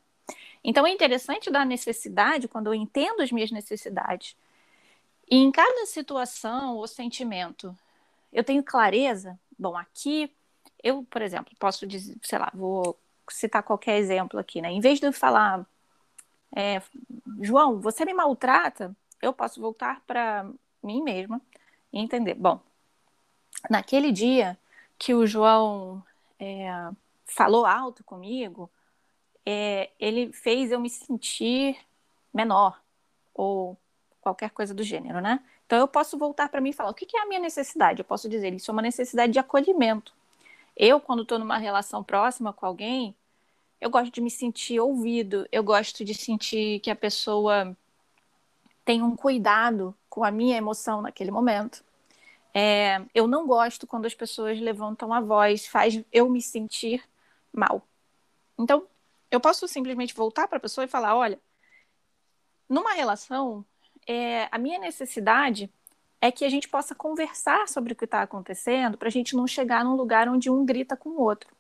Então 0.62 0.86
é 0.86 0.90
interessante 0.90 1.50
da 1.50 1.64
necessidade, 1.64 2.46
quando 2.46 2.66
eu 2.66 2.74
entendo 2.74 3.22
as 3.22 3.32
minhas 3.32 3.50
necessidades, 3.50 4.36
e 5.30 5.36
em 5.38 5.50
cada 5.50 5.86
situação 5.86 6.76
ou 6.76 6.86
sentimento 6.86 7.74
eu 8.30 8.44
tenho 8.44 8.62
clareza. 8.62 9.40
Bom, 9.58 9.74
aqui 9.74 10.30
eu, 10.84 11.04
por 11.04 11.22
exemplo, 11.22 11.54
posso 11.58 11.86
dizer, 11.86 12.14
sei 12.22 12.38
lá, 12.38 12.52
vou 12.52 12.98
citar 13.30 13.62
qualquer 13.62 13.96
exemplo 13.96 14.38
aqui, 14.38 14.60
né? 14.60 14.70
Em 14.70 14.80
vez 14.80 15.00
de 15.00 15.06
eu 15.06 15.12
falar, 15.12 15.66
é, 16.54 16.82
João, 17.40 17.80
você 17.80 18.04
me 18.04 18.12
maltrata, 18.12 18.94
eu 19.22 19.32
posso 19.32 19.58
voltar 19.58 20.02
para 20.06 20.46
mim 20.82 21.02
mesma 21.02 21.40
e 21.90 21.98
entender. 21.98 22.34
Bom, 22.34 22.60
naquele 23.70 24.12
dia 24.12 24.58
que 24.98 25.14
o 25.14 25.26
João 25.26 26.02
é, 26.38 26.68
falou 27.24 27.66
alto 27.66 28.02
comigo, 28.04 28.70
é, 29.44 29.90
ele 29.98 30.32
fez 30.32 30.72
eu 30.72 30.80
me 30.80 30.90
sentir 30.90 31.76
menor 32.32 32.80
ou 33.34 33.76
qualquer 34.20 34.50
coisa 34.50 34.74
do 34.74 34.82
gênero, 34.82 35.20
né? 35.20 35.40
Então 35.66 35.78
eu 35.78 35.88
posso 35.88 36.16
voltar 36.16 36.48
para 36.48 36.60
mim 36.60 36.70
e 36.70 36.72
falar 36.72 36.90
o 36.90 36.94
que, 36.94 37.06
que 37.06 37.16
é 37.16 37.22
a 37.22 37.26
minha 37.26 37.40
necessidade. 37.40 38.00
Eu 38.00 38.04
posso 38.04 38.28
dizer 38.28 38.52
isso 38.54 38.70
é 38.70 38.72
uma 38.72 38.82
necessidade 38.82 39.32
de 39.32 39.38
acolhimento. 39.38 40.12
Eu, 40.76 41.00
quando 41.00 41.22
estou 41.22 41.38
numa 41.38 41.58
relação 41.58 42.04
próxima 42.04 42.52
com 42.52 42.66
alguém, 42.66 43.14
eu 43.80 43.90
gosto 43.90 44.12
de 44.12 44.20
me 44.20 44.30
sentir 44.30 44.80
ouvido. 44.80 45.46
Eu 45.50 45.62
gosto 45.62 46.04
de 46.04 46.14
sentir 46.14 46.80
que 46.80 46.90
a 46.90 46.96
pessoa 46.96 47.76
tem 48.84 49.02
um 49.02 49.16
cuidado 49.16 49.94
com 50.08 50.24
a 50.24 50.30
minha 50.30 50.56
emoção 50.56 51.02
naquele 51.02 51.30
momento. 51.30 51.84
É, 52.58 53.04
eu 53.14 53.26
não 53.26 53.46
gosto 53.46 53.86
quando 53.86 54.06
as 54.06 54.14
pessoas 54.14 54.58
levantam 54.58 55.12
a 55.12 55.20
voz, 55.20 55.66
faz 55.66 56.02
eu 56.10 56.26
me 56.30 56.40
sentir 56.40 57.04
mal. 57.52 57.86
Então, 58.58 58.86
eu 59.30 59.38
posso 59.38 59.68
simplesmente 59.68 60.14
voltar 60.14 60.48
para 60.48 60.56
a 60.56 60.60
pessoa 60.60 60.86
e 60.86 60.88
falar: 60.88 61.14
olha, 61.14 61.38
numa 62.66 62.94
relação, 62.94 63.62
é, 64.06 64.48
a 64.50 64.56
minha 64.56 64.78
necessidade 64.78 65.70
é 66.18 66.32
que 66.32 66.46
a 66.46 66.48
gente 66.48 66.66
possa 66.66 66.94
conversar 66.94 67.68
sobre 67.68 67.92
o 67.92 67.96
que 67.96 68.06
está 68.06 68.22
acontecendo 68.22 68.96
para 68.96 69.08
a 69.08 69.12
gente 69.12 69.36
não 69.36 69.46
chegar 69.46 69.84
num 69.84 69.94
lugar 69.94 70.26
onde 70.26 70.48
um 70.48 70.64
grita 70.64 70.96
com 70.96 71.10
o 71.10 71.20
outro. 71.20 71.54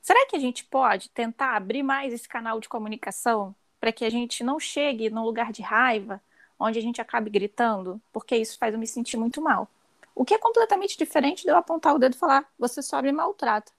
Será 0.00 0.26
que 0.26 0.36
a 0.36 0.40
gente 0.40 0.64
pode 0.64 1.10
tentar 1.10 1.54
abrir 1.54 1.82
mais 1.82 2.14
esse 2.14 2.26
canal 2.26 2.58
de 2.58 2.70
comunicação 2.70 3.54
para 3.78 3.92
que 3.92 4.06
a 4.06 4.10
gente 4.10 4.42
não 4.42 4.58
chegue 4.58 5.10
num 5.10 5.24
lugar 5.24 5.52
de 5.52 5.60
raiva, 5.60 6.22
onde 6.58 6.78
a 6.78 6.82
gente 6.82 7.00
acabe 7.00 7.30
gritando, 7.30 8.00
porque 8.12 8.36
isso 8.36 8.58
faz 8.58 8.74
eu 8.74 8.80
me 8.80 8.86
sentir 8.86 9.16
muito 9.16 9.40
mal. 9.40 9.68
O 10.14 10.24
que 10.24 10.34
é 10.34 10.38
completamente 10.38 10.98
diferente 10.98 11.42
de 11.42 11.48
eu 11.48 11.56
apontar 11.56 11.94
o 11.94 11.98
dedo 11.98 12.14
e 12.14 12.18
falar, 12.18 12.44
você 12.58 12.82
só 12.82 13.00
me 13.00 13.12
maltrata, 13.12 13.70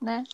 né? 0.00 0.24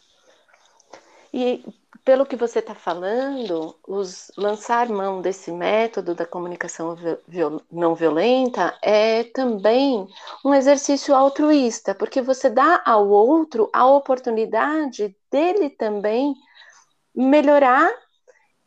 E 1.33 1.65
pelo 2.05 2.27
que 2.27 2.37
você 2.37 2.59
está 2.59 2.75
falando, 2.75 3.77
os, 3.87 4.31
lançar 4.37 4.89
mão 4.89 5.21
desse 5.21 5.51
método 5.51 6.15
da 6.15 6.27
comunicação 6.27 6.97
viol, 7.27 7.61
não 7.71 7.95
violenta 7.95 8.77
é 8.83 9.25
também 9.25 10.07
um 10.45 10.53
exercício 10.53 11.15
altruísta, 11.15 11.95
porque 11.95 12.21
você 12.21 12.51
dá 12.51 12.83
ao 12.85 13.09
outro 13.09 13.71
a 13.73 13.87
oportunidade 13.87 15.17
dele 15.31 15.71
também 15.71 16.35
melhorar 17.15 17.91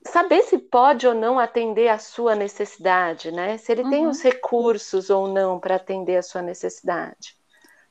saber 0.06 0.44
se 0.44 0.58
pode 0.58 1.08
ou 1.08 1.14
não 1.14 1.40
atender 1.40 1.88
a 1.90 1.98
sua 1.98 2.36
necessidade, 2.36 3.32
né? 3.32 3.58
Se 3.58 3.72
ele 3.72 3.84
uhum. 3.84 3.90
tem 3.90 4.08
os 4.08 4.22
recursos 4.22 5.10
ou 5.10 5.28
não 5.28 5.60
para 5.60 5.76
atender 5.76 6.18
a 6.18 6.24
sua 6.24 6.42
necessidade. 6.42 7.36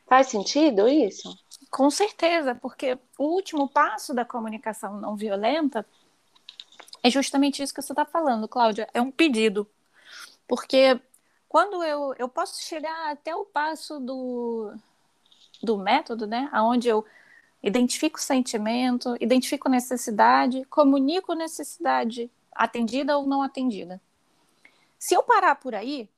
Faz 0.07 0.29
sentido 0.29 0.89
isso? 0.89 1.37
Com 1.71 1.91
certeza, 1.91 2.55
porque 2.55 2.99
o 3.19 3.25
último 3.25 3.69
passo 3.69 4.15
da 4.15 4.25
comunicação 4.25 5.01
não 5.01 5.17
violenta 5.17 5.85
é 7.03 7.11
justamente 7.11 7.63
isso 7.63 7.75
que 7.75 7.83
você 7.83 7.93
está 7.93 8.05
falando, 8.05 8.49
Cláudia. 8.49 8.89
É 8.95 9.01
um 9.01 9.11
pedido. 9.11 9.69
Porque 10.47 11.01
quando 11.49 11.83
eu, 11.83 12.15
eu 12.19 12.29
posso 12.29 12.63
chegar 12.63 13.11
até 13.11 13.35
o 13.35 13.45
passo 13.45 13.99
do 13.99 14.73
do 15.63 15.79
método, 15.79 16.27
né? 16.27 16.51
Onde 16.53 16.89
eu 16.89 17.05
identifico 17.65 18.21
sentimento, 18.21 19.17
identifico 19.19 19.71
necessidade, 19.71 20.67
comunico 20.67 21.33
necessidade 21.33 22.31
atendida 22.53 23.17
ou 23.17 23.27
não 23.27 23.43
atendida. 23.43 24.01
Se 24.99 25.15
eu 25.15 25.23
parar 25.23 25.57
por 25.57 25.75
aí 25.75 26.09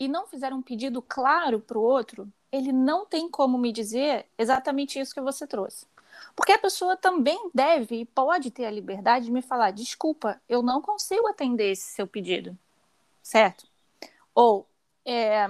e 0.00 0.08
não 0.08 0.26
fizer 0.26 0.52
um 0.52 0.60
pedido 0.60 1.00
claro 1.00 1.60
para 1.60 1.78
o 1.78 1.82
outro, 1.82 2.30
ele 2.50 2.72
não 2.72 3.06
tem 3.06 3.30
como 3.30 3.56
me 3.56 3.72
dizer 3.72 4.26
exatamente 4.36 4.98
isso 4.98 5.14
que 5.14 5.20
você 5.20 5.46
trouxe. 5.46 5.86
Porque 6.34 6.52
a 6.52 6.58
pessoa 6.58 6.96
também 6.96 7.50
deve 7.54 8.00
e 8.00 8.04
pode 8.04 8.50
ter 8.50 8.66
a 8.66 8.70
liberdade 8.70 9.26
de 9.26 9.32
me 9.32 9.42
falar: 9.42 9.70
desculpa, 9.70 10.40
eu 10.48 10.60
não 10.60 10.82
consigo 10.82 11.28
atender 11.28 11.70
esse 11.70 11.94
seu 11.94 12.06
pedido, 12.06 12.58
certo? 13.22 13.66
Ou, 14.34 14.66
é, 15.04 15.48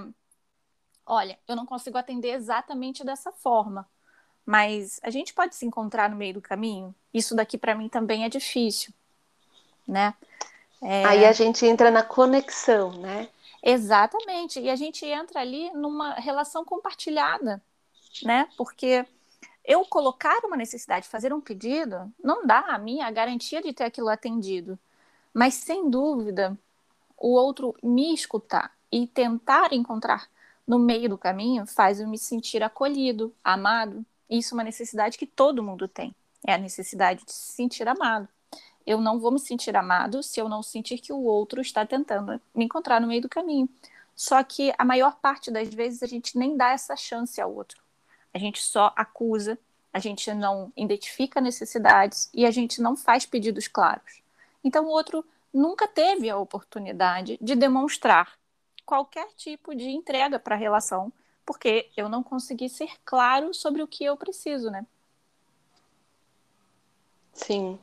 olha, 1.05 1.39
eu 1.47 1.55
não 1.55 1.65
consigo 1.65 1.97
atender 1.97 2.29
exatamente 2.29 3.03
dessa 3.03 3.31
forma, 3.31 3.89
mas 4.45 4.99
a 5.03 5.09
gente 5.09 5.33
pode 5.33 5.55
se 5.55 5.65
encontrar 5.65 6.09
no 6.09 6.15
meio 6.15 6.35
do 6.35 6.41
caminho? 6.41 6.93
Isso 7.13 7.35
daqui 7.35 7.57
para 7.57 7.75
mim 7.75 7.89
também 7.89 8.23
é 8.23 8.29
difícil, 8.29 8.93
né? 9.87 10.13
É... 10.81 11.05
Aí 11.05 11.25
a 11.25 11.31
gente 11.31 11.65
entra 11.65 11.91
na 11.91 12.03
conexão, 12.03 12.91
né? 12.93 13.29
Exatamente, 13.63 14.59
e 14.59 14.69
a 14.69 14.75
gente 14.75 15.05
entra 15.05 15.39
ali 15.39 15.71
numa 15.73 16.15
relação 16.15 16.65
compartilhada, 16.65 17.61
né? 18.23 18.47
Porque 18.57 19.05
eu 19.63 19.85
colocar 19.85 20.43
uma 20.43 20.57
necessidade, 20.57 21.07
fazer 21.07 21.31
um 21.31 21.39
pedido, 21.39 22.11
não 22.23 22.45
dá 22.45 22.59
a 22.59 22.77
mim 22.77 23.01
a 23.01 23.11
garantia 23.11 23.61
de 23.61 23.71
ter 23.71 23.83
aquilo 23.83 24.09
atendido. 24.09 24.77
Mas, 25.33 25.53
sem 25.53 25.89
dúvida, 25.89 26.57
o 27.17 27.33
outro 27.35 27.75
me 27.81 28.13
escutar 28.13 28.71
e 28.91 29.07
tentar 29.07 29.71
encontrar 29.71 30.27
no 30.67 30.79
meio 30.79 31.09
do 31.09 31.17
caminho 31.17 31.65
faz 31.65 31.99
eu 31.99 32.07
me 32.07 32.17
sentir 32.17 32.63
acolhido, 32.63 33.33
amado. 33.43 34.05
Isso 34.31 34.53
é 34.53 34.57
uma 34.57 34.63
necessidade 34.63 35.17
que 35.17 35.27
todo 35.27 35.61
mundo 35.61 35.87
tem. 35.87 36.15
É 36.47 36.53
a 36.53 36.57
necessidade 36.57 37.23
de 37.25 37.31
se 37.31 37.51
sentir 37.51 37.87
amado. 37.87 38.27
Eu 38.87 38.99
não 38.99 39.19
vou 39.19 39.31
me 39.31 39.39
sentir 39.39 39.75
amado 39.75 40.23
se 40.23 40.39
eu 40.39 40.49
não 40.49 40.63
sentir 40.63 40.97
que 40.97 41.13
o 41.13 41.21
outro 41.21 41.61
está 41.61 41.85
tentando 41.85 42.41
me 42.55 42.65
encontrar 42.65 42.99
no 42.99 43.07
meio 43.07 43.21
do 43.21 43.29
caminho. 43.29 43.69
Só 44.15 44.41
que 44.43 44.73
a 44.77 44.85
maior 44.85 45.17
parte 45.17 45.51
das 45.51 45.69
vezes 45.69 46.01
a 46.01 46.07
gente 46.07 46.37
nem 46.37 46.57
dá 46.57 46.71
essa 46.71 46.95
chance 46.95 47.39
ao 47.39 47.53
outro 47.53 47.81
a 48.33 48.37
gente 48.37 48.61
só 48.61 48.93
acusa, 48.95 49.57
a 49.93 49.99
gente 49.99 50.33
não 50.33 50.71
identifica 50.75 51.41
necessidades 51.41 52.29
e 52.33 52.45
a 52.45 52.51
gente 52.51 52.81
não 52.81 52.95
faz 52.95 53.25
pedidos 53.25 53.67
claros. 53.67 54.21
Então, 54.63 54.85
o 54.85 54.89
outro 54.89 55.25
nunca 55.53 55.87
teve 55.87 56.29
a 56.29 56.37
oportunidade 56.37 57.37
de 57.41 57.55
demonstrar 57.55 58.37
qualquer 58.85 59.27
tipo 59.35 59.75
de 59.75 59.89
entrega 59.89 60.39
para 60.39 60.55
a 60.55 60.57
relação, 60.57 61.11
porque 61.45 61.89
eu 61.95 62.07
não 62.09 62.23
consegui 62.23 62.69
ser 62.69 62.91
claro 63.03 63.53
sobre 63.53 63.81
o 63.81 63.87
que 63.87 64.03
eu 64.03 64.15
preciso, 64.17 64.69
né? 64.69 64.85
Sim. 67.33 67.79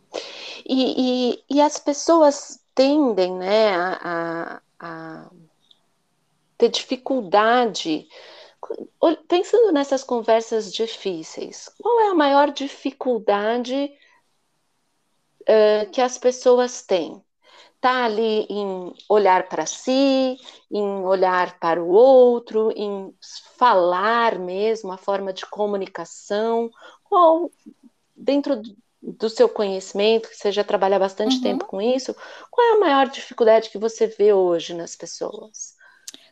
E, 0.67 1.33
e, 1.41 1.45
e 1.51 1.61
as 1.61 1.79
pessoas 1.79 2.63
tendem, 2.75 3.35
né, 3.35 3.75
a, 3.75 4.01
a, 4.03 4.63
a 4.79 5.31
ter 6.57 6.69
dificuldade 6.69 8.09
Pensando 9.29 9.73
nessas 9.73 10.03
conversas 10.03 10.73
difíceis, 10.73 11.71
qual 11.81 12.01
é 12.01 12.09
a 12.09 12.15
maior 12.15 12.51
dificuldade 12.51 13.93
uh, 15.43 15.91
que 15.91 16.01
as 16.01 16.19
pessoas 16.19 16.83
têm? 16.83 17.23
Está 17.79 18.07
ali 18.07 18.45
em 18.51 18.93
olhar 19.09 19.49
para 19.49 19.65
si, 19.65 20.37
em 20.69 21.05
olhar 21.05 21.61
para 21.61 21.81
o 21.81 21.89
outro, 21.89 22.73
em 22.75 23.15
falar 23.57 24.37
mesmo, 24.37 24.91
a 24.91 24.97
forma 24.97 25.33
de 25.33 25.47
comunicação. 25.47 26.71
Qual, 27.05 27.49
dentro 28.17 28.61
do 29.01 29.31
seu 29.31 29.49
conhecimento, 29.49 30.29
que 30.29 30.35
você 30.35 30.51
já 30.51 30.65
trabalha 30.65 30.99
bastante 30.99 31.37
uhum. 31.37 31.43
tempo 31.43 31.65
com 31.67 31.81
isso, 31.81 32.17
qual 32.51 32.67
é 32.67 32.73
a 32.73 32.81
maior 32.81 33.09
dificuldade 33.09 33.71
que 33.71 33.79
você 33.79 34.09
vê 34.09 34.33
hoje 34.33 34.75
nas 34.75 34.97
pessoas? 34.97 35.77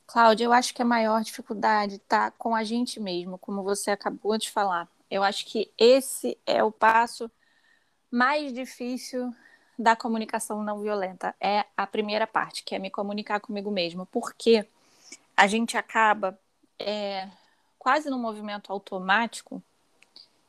Cláudia, 0.05 0.45
eu 0.45 0.53
acho 0.53 0.75
que 0.75 0.83
a 0.83 0.85
maior 0.85 1.23
dificuldade 1.23 1.97
está 1.97 2.31
com 2.33 2.55
a 2.55 2.65
gente 2.65 2.99
mesmo, 2.99 3.39
como 3.39 3.63
você 3.63 3.93
acabou 3.93 4.37
de 4.37 4.51
falar. 4.51 4.89
Eu 5.09 5.23
acho 5.23 5.47
que 5.47 5.73
esse 5.79 6.37
é 6.45 6.63
o 6.63 6.73
passo 6.73 7.31
mais 8.11 8.53
difícil 8.53 9.33
da 9.79 9.97
comunicação 9.97 10.63
não 10.63 10.81
violenta. 10.81 11.35
É 11.41 11.65
a 11.77 11.87
primeira 11.87 12.27
parte, 12.27 12.63
que 12.63 12.75
é 12.75 12.79
me 12.79 12.91
comunicar 12.91 13.41
comigo 13.41 13.71
mesmo. 13.71 14.07
Porque 14.07 14.67
a 15.37 15.47
gente 15.47 15.77
acaba 15.77 16.39
é, 16.79 17.29
quase 17.79 18.11
no 18.11 18.19
movimento 18.19 18.73
automático 18.73 19.63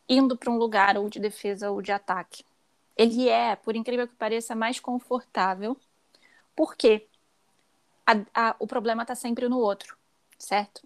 indo 0.10 0.38
para 0.38 0.52
um 0.52 0.58
lugar 0.58 0.98
ou 0.98 1.10
de 1.10 1.20
defesa 1.20 1.70
ou 1.72 1.82
de 1.82 1.92
ataque. 1.92 2.46
Ele 2.96 3.30
é, 3.30 3.56
por 3.56 3.76
incrível 3.76 4.08
que 4.08 4.16
pareça, 4.16 4.56
mais 4.56 4.80
confortável. 4.80 5.78
Por 6.56 6.76
quê? 6.76 7.08
a, 8.08 8.50
a, 8.50 8.56
o 8.58 8.66
problema 8.66 9.02
está 9.02 9.14
sempre 9.14 9.50
no 9.50 9.60
outro, 9.60 9.98
certo? 10.40 10.82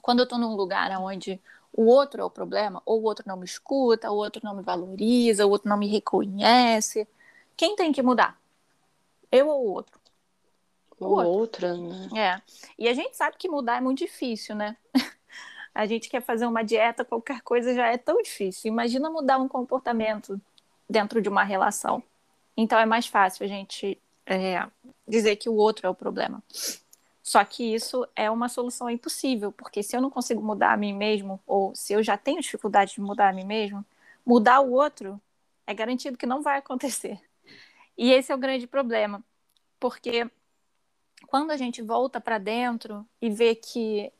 Quando 0.00 0.20
eu 0.20 0.24
estou 0.24 0.38
num 0.38 0.54
lugar 0.54 0.90
onde 1.00 1.40
o 1.72 1.86
outro 1.86 2.20
é 2.20 2.24
o 2.24 2.30
problema, 2.30 2.80
ou 2.86 3.00
o 3.00 3.04
outro 3.04 3.24
não 3.26 3.36
me 3.36 3.44
escuta, 3.44 4.10
o 4.10 4.16
outro 4.16 4.40
não 4.44 4.54
me 4.54 4.62
valoriza, 4.62 5.46
o 5.46 5.50
outro 5.50 5.68
não 5.68 5.76
me 5.76 5.88
reconhece, 5.88 7.08
quem 7.62 7.76
tem 7.76 7.92
que 7.92 8.02
mudar? 8.02 8.36
Eu 9.30 9.46
ou 9.46 9.64
o 9.64 9.72
outro? 9.72 10.00
O 10.98 11.06
outro, 11.06 11.68
outro 11.68 11.76
né? 11.76 12.08
É. 12.12 12.42
E 12.76 12.88
a 12.88 12.92
gente 12.92 13.16
sabe 13.16 13.36
que 13.38 13.48
mudar 13.48 13.76
é 13.76 13.80
muito 13.80 13.98
difícil, 13.98 14.56
né? 14.56 14.76
a 15.72 15.86
gente 15.86 16.08
quer 16.08 16.20
fazer 16.22 16.44
uma 16.44 16.64
dieta, 16.64 17.04
qualquer 17.04 17.40
coisa 17.42 17.72
já 17.72 17.86
é 17.86 17.96
tão 17.96 18.20
difícil. 18.20 18.66
Imagina 18.66 19.08
mudar 19.08 19.38
um 19.38 19.46
comportamento 19.46 20.40
dentro 20.90 21.22
de 21.22 21.28
uma 21.28 21.44
relação. 21.44 22.02
Então 22.56 22.76
é 22.80 22.84
mais 22.84 23.06
fácil 23.06 23.44
a 23.44 23.48
gente 23.48 23.96
é, 24.26 24.66
dizer 25.06 25.36
que 25.36 25.48
o 25.48 25.54
outro 25.54 25.86
é 25.86 25.88
o 25.88 25.94
problema. 25.94 26.42
Só 27.22 27.44
que 27.44 27.62
isso 27.62 28.04
é 28.16 28.28
uma 28.28 28.48
solução 28.48 28.90
impossível, 28.90 29.52
porque 29.52 29.84
se 29.84 29.96
eu 29.96 30.00
não 30.00 30.10
consigo 30.10 30.42
mudar 30.42 30.72
a 30.72 30.76
mim 30.76 30.92
mesmo, 30.92 31.38
ou 31.46 31.72
se 31.76 31.92
eu 31.92 32.02
já 32.02 32.16
tenho 32.16 32.40
dificuldade 32.40 32.94
de 32.94 33.00
mudar 33.00 33.28
a 33.28 33.32
mim 33.32 33.44
mesmo, 33.44 33.86
mudar 34.26 34.58
o 34.58 34.72
outro 34.72 35.20
é 35.64 35.72
garantido 35.72 36.18
que 36.18 36.26
não 36.26 36.42
vai 36.42 36.58
acontecer. 36.58 37.20
E 38.02 38.10
esse 38.10 38.32
é 38.32 38.34
o 38.34 38.38
grande 38.38 38.66
problema, 38.66 39.22
porque 39.78 40.28
quando 41.28 41.52
a 41.52 41.56
gente 41.56 41.80
volta 41.80 42.20
para 42.20 42.36
dentro 42.36 43.06
e 43.20 43.30
vê 43.30 43.54
que 43.54 44.12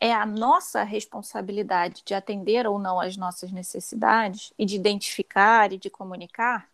é 0.00 0.10
a 0.10 0.24
nossa 0.24 0.82
responsabilidade 0.84 2.00
de 2.02 2.14
atender 2.14 2.66
ou 2.66 2.78
não 2.78 2.98
às 2.98 3.18
nossas 3.18 3.52
necessidades 3.52 4.54
e 4.58 4.64
de 4.64 4.74
identificar 4.74 5.70
e 5.70 5.76
de 5.76 5.90
comunicar, 5.90 6.70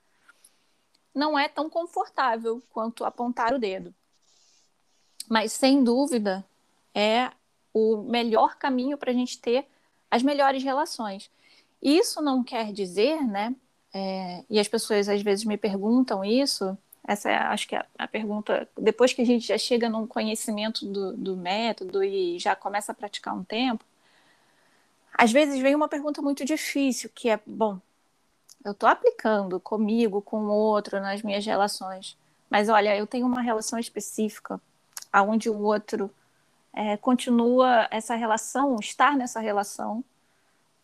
não 1.12 1.36
é 1.36 1.48
tão 1.48 1.68
confortável 1.68 2.62
quanto 2.70 3.04
apontar 3.04 3.52
o 3.52 3.58
dedo. 3.58 3.92
Mas, 5.28 5.50
sem 5.50 5.82
dúvida, 5.82 6.46
é 6.94 7.32
o 7.74 7.96
melhor 8.04 8.54
caminho 8.54 8.96
para 8.96 9.10
a 9.10 9.14
gente 9.14 9.40
ter 9.40 9.66
as 10.08 10.22
melhores 10.22 10.62
relações. 10.62 11.28
Isso 11.82 12.22
não 12.22 12.44
quer 12.44 12.72
dizer, 12.72 13.20
né? 13.26 13.52
É, 13.98 14.44
e 14.50 14.60
as 14.60 14.68
pessoas 14.68 15.08
às 15.08 15.22
vezes 15.22 15.46
me 15.46 15.56
perguntam 15.56 16.22
isso. 16.22 16.76
Essa 17.08 17.30
é, 17.30 17.36
acho 17.36 17.66
que 17.66 17.74
é 17.74 17.82
a 17.98 18.06
pergunta. 18.06 18.68
Depois 18.76 19.14
que 19.14 19.22
a 19.22 19.24
gente 19.24 19.46
já 19.46 19.56
chega 19.56 19.88
num 19.88 20.06
conhecimento 20.06 20.84
do, 20.84 21.16
do 21.16 21.34
método 21.34 22.04
e 22.04 22.38
já 22.38 22.54
começa 22.54 22.92
a 22.92 22.94
praticar 22.94 23.34
um 23.34 23.42
tempo, 23.42 23.82
às 25.14 25.32
vezes 25.32 25.62
vem 25.62 25.74
uma 25.74 25.88
pergunta 25.88 26.20
muito 26.20 26.44
difícil, 26.44 27.08
que 27.14 27.30
é: 27.30 27.40
bom, 27.46 27.80
eu 28.62 28.72
estou 28.72 28.86
aplicando 28.86 29.58
comigo, 29.58 30.20
com 30.20 30.40
o 30.42 30.52
outro, 30.52 31.00
nas 31.00 31.22
minhas 31.22 31.46
relações. 31.46 32.18
Mas 32.50 32.68
olha, 32.68 32.94
eu 32.94 33.06
tenho 33.06 33.26
uma 33.26 33.40
relação 33.40 33.78
específica, 33.78 34.60
aonde 35.10 35.48
o 35.48 35.58
outro 35.62 36.10
é, 36.74 36.98
continua 36.98 37.88
essa 37.90 38.14
relação, 38.14 38.76
estar 38.78 39.16
nessa 39.16 39.40
relação. 39.40 40.04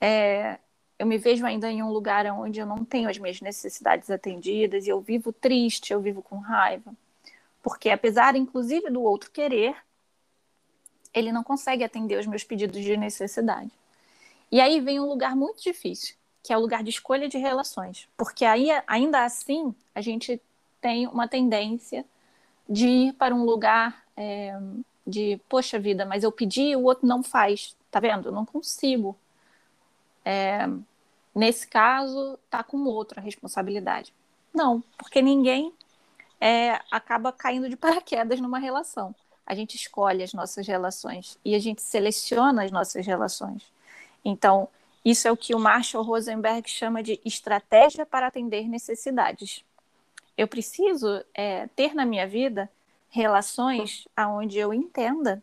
É, 0.01 0.59
eu 0.99 1.07
me 1.07 1.19
vejo 1.19 1.45
ainda 1.45 1.71
em 1.71 1.83
um 1.83 1.91
lugar 1.91 2.27
onde 2.27 2.61
eu 2.61 2.67
não 2.67 2.85
tenho 2.85 3.09
as 3.09 3.19
minhas 3.19 3.41
necessidades 3.41 4.11
atendidas 4.11 4.87
e 4.87 4.91
eu 4.91 5.01
vivo 5.01 5.33
triste, 5.33 5.93
eu 5.93 6.01
vivo 6.01 6.23
com 6.23 6.39
raiva. 6.39 6.95
Porque 7.63 7.91
apesar, 7.91 8.37
inclusive, 8.37 8.91
do 8.91 9.03
outro 9.03 9.31
querer, 9.31 9.77
ele 11.15 11.33
não 11.33 11.45
consegue 11.45 11.85
atender 11.85 12.19
os 12.19 12.27
meus 12.27 12.45
pedidos 12.45 12.83
de 12.83 12.97
necessidade. 12.97 13.71
E 14.51 14.61
aí 14.61 14.81
vem 14.81 15.01
um 15.01 15.07
lugar 15.07 15.35
muito 15.37 15.63
difícil, 15.63 16.15
que 16.43 16.53
é 16.53 16.57
o 16.57 16.61
lugar 16.61 16.83
de 16.83 16.91
escolha 16.91 17.29
de 17.29 17.39
relações. 17.39 18.09
Porque 18.17 18.45
aí, 18.45 18.69
ainda 18.87 19.25
assim, 19.25 19.75
a 19.95 20.01
gente 20.01 20.41
tem 20.81 21.07
uma 21.07 21.29
tendência 21.29 22.05
de 22.69 22.87
ir 22.87 23.13
para 23.15 23.35
um 23.35 23.45
lugar 23.45 24.03
é, 24.17 24.59
de, 25.07 25.41
poxa 25.49 25.79
vida, 25.79 26.05
mas 26.05 26.25
eu 26.25 26.33
pedi 26.33 26.71
e 26.71 26.77
o 26.77 26.85
outro 26.85 27.07
não 27.07 27.23
faz. 27.23 27.77
Tá 27.91 28.01
vendo? 28.01 28.29
Eu 28.29 28.33
não 28.33 28.45
consigo. 28.45 29.17
É, 30.25 30.69
nesse 31.35 31.67
caso, 31.67 32.39
tá 32.51 32.63
com 32.63 32.79
outra 32.85 33.21
responsabilidade. 33.21 34.13
Não, 34.53 34.83
porque 34.97 35.23
ninguém 35.23 35.73
é, 36.41 36.81
acaba 36.91 37.33
caindo 37.33 37.69
de 37.69 37.77
paraquedas 37.79 38.41
numa 38.41 38.59
relação. 38.59 39.15
A 39.47 39.55
gente 39.55 39.77
escolhe 39.77 40.23
as 40.23 40.33
nossas 40.33 40.67
relações 40.67 41.39
e 41.45 41.55
a 41.55 41.59
gente 41.59 41.83
seleciona 41.83 42.65
as 42.65 42.71
nossas 42.71 43.07
relações. 43.07 43.63
Então, 44.25 44.69
isso 45.05 45.27
é 45.27 45.33
o 45.33 45.37
que 45.37 45.55
o 45.55 45.59
Marshall 45.59 46.05
Rosenberg 46.05 46.69
chama 46.71 47.03
de 47.03 47.21
estratégia 47.25 48.07
para 48.07 48.29
atender 48.29 48.69
necessidades. 48.69 49.65
Eu 50.39 50.47
preciso 50.47 51.25
é, 51.35 51.67
ter 51.75 51.95
na 51.95 52.07
minha 52.07 52.27
vida 52.27 52.71
relações 53.11 54.07
aonde 54.17 54.59
eu 54.59 54.73
entenda 54.73 55.43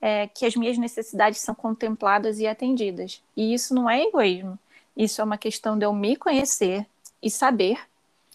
é, 0.00 0.26
que 0.26 0.46
as 0.46 0.54
minhas 0.56 0.78
necessidades 0.78 1.40
são 1.40 1.54
contempladas 1.54 2.38
e 2.38 2.46
atendidas. 2.46 3.22
E 3.36 3.54
isso 3.54 3.74
não 3.74 3.88
é 3.88 4.02
egoísmo. 4.02 4.58
Isso 4.96 5.20
é 5.20 5.24
uma 5.24 5.38
questão 5.38 5.78
de 5.78 5.84
eu 5.84 5.92
me 5.92 6.16
conhecer 6.16 6.86
e 7.22 7.30
saber 7.30 7.78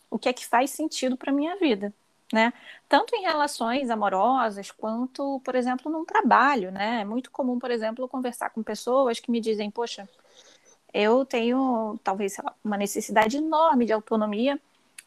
o 0.10 0.19
que 0.19 0.30
é 0.30 0.34
que 0.34 0.45
faz 0.45 0.71
sentido 0.71 1.15
para 1.15 1.32
minha 1.32 1.56
vida, 1.56 1.93
né? 2.32 2.54
Tanto 2.89 3.15
em 3.15 3.21
relações 3.24 3.89
amorosas 3.89 4.69
quanto, 4.69 5.39
por 5.43 5.56
exemplo, 5.56 5.91
num 5.91 6.06
trabalho, 6.06 6.71
né? 6.71 7.02
É 7.02 7.06
muito 7.06 7.32
comum, 7.32 7.58
por 7.58 7.71
exemplo, 7.71 8.08
conversar 8.08 8.50
com 8.50 8.62
pessoas 8.62 9.19
que 9.19 9.32
me 9.32 9.39
dizem, 9.39 9.71
poxa, 9.71 10.08
eu 10.93 11.26
tenho 11.26 11.97
talvez 12.04 12.36
uma 12.63 12.78
necessidade 12.78 13.38
enorme 13.38 13.86
de 13.86 13.93
autonomia 13.93 14.60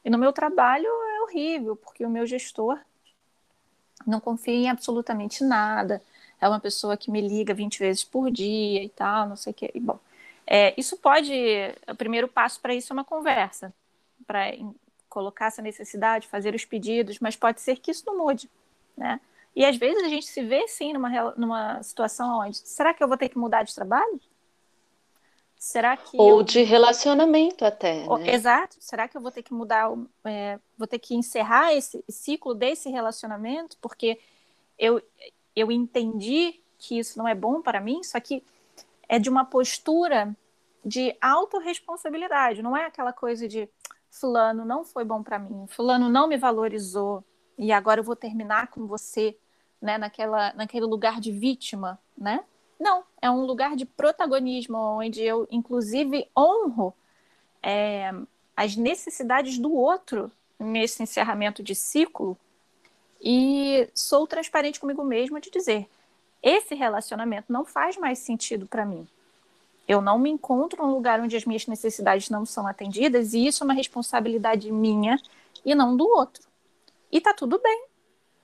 e 0.04 0.10
no 0.10 0.18
meu 0.18 0.32
trabalho 0.32 0.86
é 0.86 1.22
horrível 1.22 1.76
porque 1.76 2.04
o 2.04 2.10
meu 2.10 2.26
gestor 2.26 2.78
não 4.06 4.20
confia 4.20 4.54
em 4.54 4.70
absolutamente 4.70 5.44
nada. 5.44 6.02
É 6.44 6.48
uma 6.48 6.60
pessoa 6.60 6.94
que 6.94 7.10
me 7.10 7.22
liga 7.22 7.54
20 7.54 7.78
vezes 7.78 8.04
por 8.04 8.30
dia 8.30 8.84
e 8.84 8.90
tal, 8.90 9.26
não 9.26 9.34
sei 9.34 9.50
o 9.50 9.54
quê. 9.54 9.70
E, 9.74 9.80
bom, 9.80 9.98
é, 10.46 10.74
isso 10.76 10.94
pode. 10.98 11.32
O 11.88 11.94
primeiro 11.94 12.28
passo 12.28 12.60
para 12.60 12.74
isso 12.74 12.92
é 12.92 12.94
uma 12.94 13.02
conversa, 13.02 13.72
para 14.26 14.52
colocar 15.08 15.46
essa 15.46 15.62
necessidade, 15.62 16.28
fazer 16.28 16.54
os 16.54 16.66
pedidos, 16.66 17.18
mas 17.18 17.34
pode 17.34 17.62
ser 17.62 17.78
que 17.78 17.90
isso 17.90 18.04
não 18.04 18.18
mude, 18.18 18.50
né? 18.94 19.18
E 19.56 19.64
às 19.64 19.78
vezes 19.78 20.04
a 20.04 20.08
gente 20.08 20.26
se 20.26 20.42
vê 20.42 20.68
sim 20.68 20.92
numa, 20.92 21.30
numa 21.34 21.82
situação 21.82 22.40
onde 22.40 22.58
será 22.58 22.92
que 22.92 23.02
eu 23.02 23.08
vou 23.08 23.16
ter 23.16 23.30
que 23.30 23.38
mudar 23.38 23.62
de 23.62 23.74
trabalho? 23.74 24.20
Será 25.56 25.96
que 25.96 26.18
ou 26.18 26.40
eu... 26.40 26.42
de 26.42 26.62
relacionamento 26.62 27.64
até, 27.64 28.06
né? 28.06 28.34
Exato. 28.34 28.76
Será 28.80 29.08
que 29.08 29.16
eu 29.16 29.20
vou 29.22 29.30
ter 29.30 29.42
que 29.42 29.54
mudar, 29.54 29.90
é, 30.24 30.58
vou 30.76 30.86
ter 30.86 30.98
que 30.98 31.14
encerrar 31.14 31.72
esse 31.72 32.04
ciclo 32.06 32.54
desse 32.54 32.90
relacionamento 32.90 33.78
porque 33.80 34.20
eu 34.78 35.00
eu 35.54 35.70
entendi 35.70 36.60
que 36.78 36.98
isso 36.98 37.18
não 37.18 37.26
é 37.26 37.34
bom 37.34 37.62
para 37.62 37.80
mim, 37.80 38.02
só 38.02 38.18
que 38.20 38.44
é 39.08 39.18
de 39.18 39.28
uma 39.28 39.44
postura 39.44 40.36
de 40.84 41.16
autorresponsabilidade, 41.20 42.62
não 42.62 42.76
é 42.76 42.84
aquela 42.84 43.12
coisa 43.12 43.48
de 43.48 43.68
fulano 44.10 44.64
não 44.64 44.84
foi 44.84 45.04
bom 45.04 45.22
para 45.22 45.38
mim, 45.38 45.66
fulano 45.66 46.08
não 46.08 46.28
me 46.28 46.36
valorizou 46.36 47.24
e 47.58 47.72
agora 47.72 48.00
eu 48.00 48.04
vou 48.04 48.14
terminar 48.14 48.68
com 48.68 48.86
você, 48.86 49.36
né, 49.80 49.98
naquela 49.98 50.52
naquele 50.54 50.86
lugar 50.86 51.20
de 51.20 51.32
vítima, 51.32 51.98
né? 52.16 52.44
Não, 52.78 53.04
é 53.20 53.30
um 53.30 53.44
lugar 53.44 53.76
de 53.76 53.84
protagonismo 53.84 54.76
onde 54.76 55.22
eu 55.22 55.48
inclusive 55.50 56.28
honro 56.36 56.94
é, 57.62 58.12
as 58.56 58.76
necessidades 58.76 59.58
do 59.58 59.72
outro 59.72 60.30
nesse 60.58 61.02
encerramento 61.02 61.62
de 61.62 61.74
ciclo 61.74 62.38
e 63.24 63.88
sou 63.94 64.26
transparente 64.26 64.78
comigo 64.78 65.02
mesma 65.02 65.40
de 65.40 65.50
dizer: 65.50 65.88
esse 66.42 66.74
relacionamento 66.74 67.50
não 67.50 67.64
faz 67.64 67.96
mais 67.96 68.18
sentido 68.18 68.66
para 68.66 68.84
mim. 68.84 69.08
Eu 69.88 70.02
não 70.02 70.18
me 70.18 70.28
encontro 70.28 70.82
num 70.82 70.92
lugar 70.92 71.20
onde 71.20 71.34
as 71.34 71.46
minhas 71.46 71.66
necessidades 71.66 72.28
não 72.28 72.44
são 72.44 72.66
atendidas 72.66 73.32
e 73.32 73.46
isso 73.46 73.62
é 73.62 73.66
uma 73.66 73.72
responsabilidade 73.72 74.70
minha 74.70 75.18
e 75.64 75.74
não 75.74 75.96
do 75.96 76.06
outro. 76.06 76.42
E 77.10 77.20
tá 77.20 77.32
tudo 77.32 77.58
bem, 77.58 77.86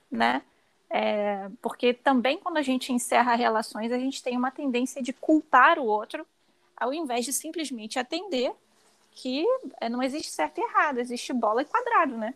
né? 0.09 0.41
É, 0.89 1.47
porque 1.61 1.93
também 1.93 2.37
quando 2.37 2.57
a 2.57 2.61
gente 2.61 2.91
encerra 2.91 3.35
relações, 3.35 3.91
a 3.91 3.97
gente 3.97 4.21
tem 4.21 4.35
uma 4.35 4.51
tendência 4.51 5.01
de 5.01 5.13
culpar 5.13 5.79
o 5.79 5.85
outro, 5.85 6.25
ao 6.75 6.93
invés 6.93 7.23
de 7.23 7.33
simplesmente 7.33 7.99
atender 7.99 8.51
que 9.11 9.45
é, 9.79 9.87
não 9.87 10.01
existe 10.01 10.31
certo 10.31 10.57
e 10.57 10.61
errado, 10.61 10.99
existe 10.99 11.31
bola 11.33 11.61
e 11.61 11.65
quadrado, 11.65 12.17
né? 12.17 12.33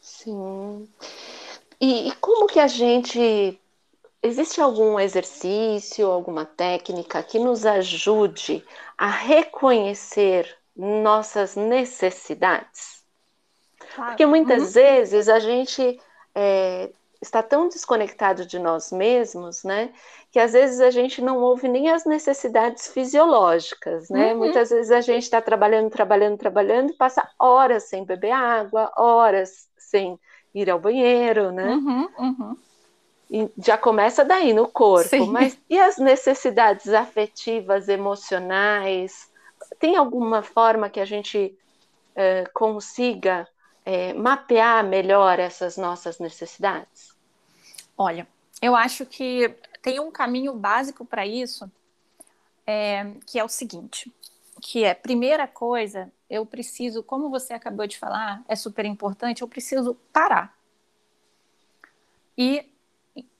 Sim. 0.00 0.88
E, 1.80 2.08
e 2.08 2.12
como 2.16 2.46
que 2.46 2.58
a 2.58 2.66
gente. 2.66 3.58
Existe 4.22 4.60
algum 4.60 5.00
exercício, 5.00 6.10
alguma 6.10 6.44
técnica 6.44 7.22
que 7.22 7.38
nos 7.38 7.64
ajude 7.64 8.62
a 8.98 9.08
reconhecer 9.08 10.58
nossas 10.76 11.56
necessidades? 11.56 13.02
Claro. 13.94 14.10
Porque 14.10 14.26
muitas 14.26 14.62
uhum. 14.62 14.70
vezes 14.72 15.26
a 15.26 15.38
gente 15.38 15.98
é, 16.34 16.90
está 17.20 17.42
tão 17.42 17.68
desconectado 17.68 18.44
de 18.44 18.58
nós 18.58 18.92
mesmos, 18.92 19.64
né? 19.64 19.90
Que 20.30 20.38
às 20.38 20.52
vezes 20.52 20.80
a 20.80 20.90
gente 20.90 21.22
não 21.22 21.38
ouve 21.38 21.66
nem 21.66 21.88
as 21.88 22.04
necessidades 22.04 22.88
fisiológicas, 22.88 24.10
né? 24.10 24.32
Uhum. 24.32 24.38
Muitas 24.40 24.68
vezes 24.68 24.90
a 24.90 25.00
gente 25.00 25.22
está 25.22 25.40
trabalhando, 25.40 25.88
trabalhando, 25.88 26.36
trabalhando 26.36 26.90
e 26.90 26.96
passa 26.96 27.26
horas 27.38 27.84
sem 27.84 28.04
beber 28.04 28.32
água, 28.32 28.92
horas 28.98 29.69
sem 29.90 30.18
ir 30.54 30.70
ao 30.70 30.78
banheiro, 30.78 31.50
né? 31.50 31.66
Uhum, 31.74 32.08
uhum. 32.18 32.56
E 33.30 33.48
já 33.58 33.76
começa 33.76 34.24
daí 34.24 34.52
no 34.52 34.68
corpo, 34.68 35.08
Sim. 35.08 35.26
mas 35.30 35.58
e 35.68 35.78
as 35.78 35.98
necessidades 35.98 36.88
afetivas, 36.88 37.88
emocionais? 37.88 39.28
Tem 39.78 39.96
alguma 39.96 40.42
forma 40.42 40.88
que 40.88 41.00
a 41.00 41.04
gente 41.04 41.56
é, 42.14 42.44
consiga 42.52 43.46
é, 43.84 44.12
mapear 44.14 44.84
melhor 44.84 45.38
essas 45.38 45.76
nossas 45.76 46.18
necessidades? 46.18 47.14
Olha, 47.96 48.26
eu 48.60 48.74
acho 48.74 49.06
que 49.06 49.54
tem 49.82 50.00
um 50.00 50.10
caminho 50.10 50.52
básico 50.54 51.04
para 51.04 51.26
isso, 51.26 51.70
é, 52.66 53.12
que 53.26 53.38
é 53.38 53.44
o 53.44 53.48
seguinte: 53.48 54.12
que 54.60 54.84
é 54.84 54.94
primeira 54.94 55.48
coisa 55.48 56.12
eu 56.28 56.46
preciso, 56.46 57.02
como 57.02 57.28
você 57.28 57.52
acabou 57.52 57.86
de 57.86 57.98
falar, 57.98 58.42
é 58.46 58.54
super 58.54 58.84
importante, 58.84 59.42
eu 59.42 59.48
preciso 59.48 59.96
parar 60.12 60.56
e, 62.38 62.64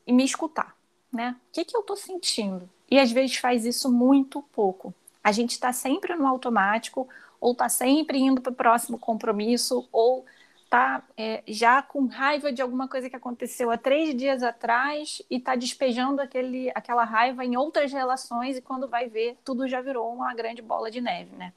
e 0.06 0.12
me 0.12 0.24
escutar, 0.24 0.76
né? 1.12 1.36
O 1.48 1.52
que, 1.52 1.64
que 1.64 1.76
eu 1.76 1.82
estou 1.82 1.96
sentindo? 1.96 2.68
E 2.90 2.98
às 2.98 3.12
vezes 3.12 3.36
faz 3.36 3.64
isso 3.64 3.90
muito 3.90 4.42
pouco. 4.42 4.92
A 5.22 5.30
gente 5.30 5.52
está 5.52 5.72
sempre 5.72 6.16
no 6.16 6.26
automático, 6.26 7.08
ou 7.40 7.52
está 7.52 7.68
sempre 7.68 8.18
indo 8.18 8.40
para 8.40 8.50
o 8.50 8.54
próximo 8.54 8.98
compromisso, 8.98 9.88
ou 9.92 10.26
está 10.70 11.02
é, 11.16 11.42
já 11.48 11.82
com 11.82 12.06
raiva 12.06 12.52
de 12.52 12.62
alguma 12.62 12.86
coisa 12.86 13.10
que 13.10 13.16
aconteceu 13.16 13.72
há 13.72 13.76
três 13.76 14.14
dias 14.14 14.40
atrás 14.40 15.20
e 15.28 15.38
está 15.38 15.56
despejando 15.56 16.22
aquele, 16.22 16.70
aquela 16.76 17.02
raiva 17.02 17.44
em 17.44 17.56
outras 17.56 17.92
relações 17.92 18.56
e 18.56 18.62
quando 18.62 18.86
vai 18.86 19.08
ver, 19.08 19.36
tudo 19.44 19.66
já 19.66 19.80
virou 19.80 20.14
uma 20.14 20.32
grande 20.32 20.62
bola 20.62 20.88
de 20.88 21.00
neve, 21.00 21.34
né? 21.34 21.52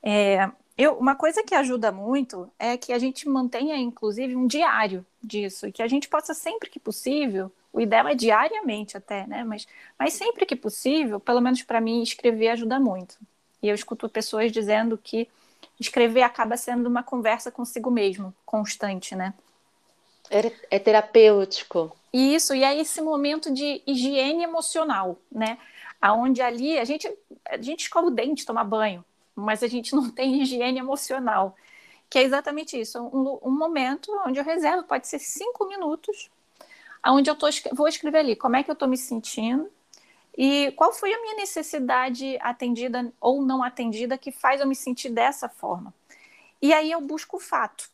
É, 0.00 0.48
eu, 0.78 0.92
uma 0.92 1.16
coisa 1.16 1.42
que 1.42 1.52
ajuda 1.52 1.90
muito 1.90 2.48
é 2.60 2.76
que 2.76 2.92
a 2.92 2.98
gente 2.98 3.28
mantenha, 3.28 3.76
inclusive, 3.76 4.36
um 4.36 4.46
diário 4.46 5.04
disso, 5.20 5.66
e 5.66 5.72
que 5.72 5.82
a 5.82 5.88
gente 5.88 6.08
possa, 6.08 6.32
sempre 6.32 6.70
que 6.70 6.78
possível, 6.78 7.50
o 7.72 7.80
ideal 7.80 8.06
é 8.06 8.14
diariamente 8.14 8.96
até, 8.96 9.26
né? 9.26 9.42
Mas, 9.42 9.66
mas 9.98 10.12
sempre 10.12 10.46
que 10.46 10.54
possível, 10.54 11.18
pelo 11.18 11.40
menos 11.40 11.62
para 11.64 11.80
mim, 11.80 12.02
escrever 12.02 12.50
ajuda 12.50 12.78
muito. 12.78 13.16
E 13.60 13.68
eu 13.68 13.74
escuto 13.74 14.08
pessoas 14.08 14.52
dizendo 14.52 14.96
que 14.96 15.28
escrever 15.78 16.22
acaba 16.22 16.56
sendo 16.56 16.88
uma 16.88 17.02
conversa 17.02 17.50
consigo 17.50 17.90
mesmo, 17.90 18.34
constante, 18.44 19.14
né? 19.14 19.34
É, 20.30 20.52
é 20.70 20.78
terapêutico. 20.78 21.96
Isso, 22.12 22.54
e 22.54 22.64
é 22.64 22.78
esse 22.78 23.00
momento 23.00 23.52
de 23.52 23.82
higiene 23.86 24.42
emocional, 24.42 25.18
né? 25.30 25.58
Aonde 26.00 26.40
ali 26.40 26.78
a 26.78 26.84
gente, 26.84 27.10
a 27.48 27.60
gente 27.60 27.80
escova 27.80 28.06
o 28.06 28.10
dente, 28.10 28.46
toma 28.46 28.64
banho, 28.64 29.04
mas 29.34 29.62
a 29.62 29.66
gente 29.66 29.94
não 29.94 30.10
tem 30.10 30.42
higiene 30.42 30.78
emocional, 30.78 31.54
que 32.08 32.18
é 32.18 32.22
exatamente 32.22 32.78
isso, 32.80 33.00
um, 33.00 33.38
um 33.42 33.50
momento 33.50 34.10
onde 34.26 34.38
eu 34.38 34.44
reservo, 34.44 34.84
pode 34.84 35.06
ser 35.08 35.18
cinco 35.18 35.66
minutos, 35.66 36.30
onde 37.04 37.28
eu 37.28 37.36
tô, 37.36 37.46
vou 37.72 37.88
escrever 37.88 38.18
ali 38.18 38.36
como 38.36 38.56
é 38.56 38.62
que 38.62 38.70
eu 38.70 38.74
estou 38.74 38.88
me 38.88 38.96
sentindo 38.96 39.70
e 40.36 40.70
qual 40.72 40.92
foi 40.92 41.12
a 41.14 41.20
minha 41.22 41.36
necessidade 41.36 42.36
atendida 42.40 43.12
ou 43.20 43.42
não 43.42 43.62
atendida 43.62 44.18
que 44.18 44.30
faz 44.30 44.60
eu 44.60 44.66
me 44.66 44.76
sentir 44.76 45.08
dessa 45.08 45.48
forma. 45.48 45.94
E 46.60 46.74
aí 46.74 46.90
eu 46.90 47.00
busco 47.00 47.38
o 47.38 47.40
fato, 47.40 47.88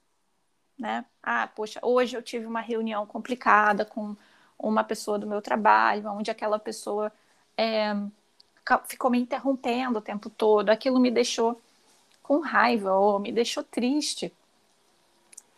né? 0.79 1.05
Ah, 1.23 1.47
poxa, 1.47 1.79
hoje 1.83 2.17
eu 2.17 2.23
tive 2.23 2.47
uma 2.47 2.61
reunião 2.61 3.07
complicada 3.07 3.85
com 3.85 4.17
uma 4.59 4.83
pessoa 4.83 5.19
do 5.19 5.27
meu 5.27 5.41
trabalho, 5.41 6.11
onde 6.11 6.31
aquela 6.31 6.59
pessoa 6.59 7.13
é, 7.57 7.95
ficou 8.87 9.11
me 9.11 9.19
interrompendo 9.19 9.99
o 9.99 10.03
tempo 10.03 10.31
todo, 10.31 10.71
aquilo 10.71 10.99
me 10.99 11.11
deixou 11.11 11.61
com 12.23 12.41
raiva 12.41 12.93
ou 12.93 13.19
me 13.19 13.33
deixou 13.33 13.63
triste. 13.63 14.33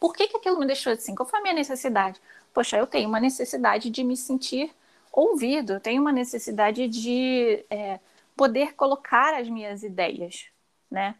Por 0.00 0.14
que, 0.14 0.28
que 0.28 0.36
aquilo 0.36 0.58
me 0.58 0.66
deixou 0.66 0.92
assim? 0.92 1.14
Qual 1.14 1.28
foi 1.28 1.38
a 1.38 1.42
minha 1.42 1.54
necessidade? 1.54 2.20
Poxa, 2.52 2.76
eu 2.76 2.86
tenho 2.86 3.08
uma 3.08 3.20
necessidade 3.20 3.90
de 3.90 4.04
me 4.04 4.16
sentir 4.16 4.74
ouvido, 5.20 5.74
eu 5.74 5.80
tenho 5.80 6.00
uma 6.00 6.12
necessidade 6.12 6.88
de 6.88 7.64
é, 7.70 8.00
poder 8.36 8.74
colocar 8.74 9.34
as 9.34 9.48
minhas 9.48 9.82
ideias, 9.82 10.46
né? 10.90 11.16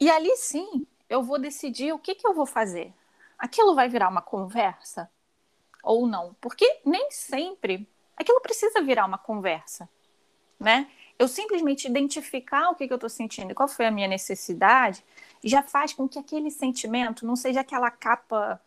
E 0.00 0.10
ali 0.10 0.36
sim, 0.36 0.86
eu 1.08 1.22
vou 1.22 1.38
decidir 1.38 1.92
o 1.92 1.98
que, 1.98 2.14
que 2.14 2.26
eu 2.26 2.34
vou 2.34 2.46
fazer. 2.46 2.92
Aquilo 3.38 3.74
vai 3.74 3.88
virar 3.88 4.08
uma 4.08 4.22
conversa 4.22 5.10
ou 5.82 6.06
não? 6.06 6.34
Porque 6.40 6.80
nem 6.84 7.10
sempre 7.10 7.88
aquilo 8.16 8.40
precisa 8.40 8.82
virar 8.82 9.06
uma 9.06 9.18
conversa 9.18 9.88
né? 10.58 10.88
Eu 11.18 11.28
simplesmente 11.28 11.86
identificar 11.86 12.70
o 12.70 12.74
que, 12.74 12.86
que 12.86 12.92
eu 12.92 12.96
estou 12.96 13.08
sentindo 13.08 13.50
e 13.50 13.54
qual 13.54 13.68
foi 13.68 13.86
a 13.86 13.90
minha 13.90 14.08
necessidade 14.08 15.02
já 15.42 15.62
faz 15.62 15.92
com 15.92 16.08
que 16.08 16.18
aquele 16.18 16.50
sentimento 16.50 17.26
não 17.26 17.36
seja 17.36 17.60
aquela 17.60 17.90
capa, 17.90 18.60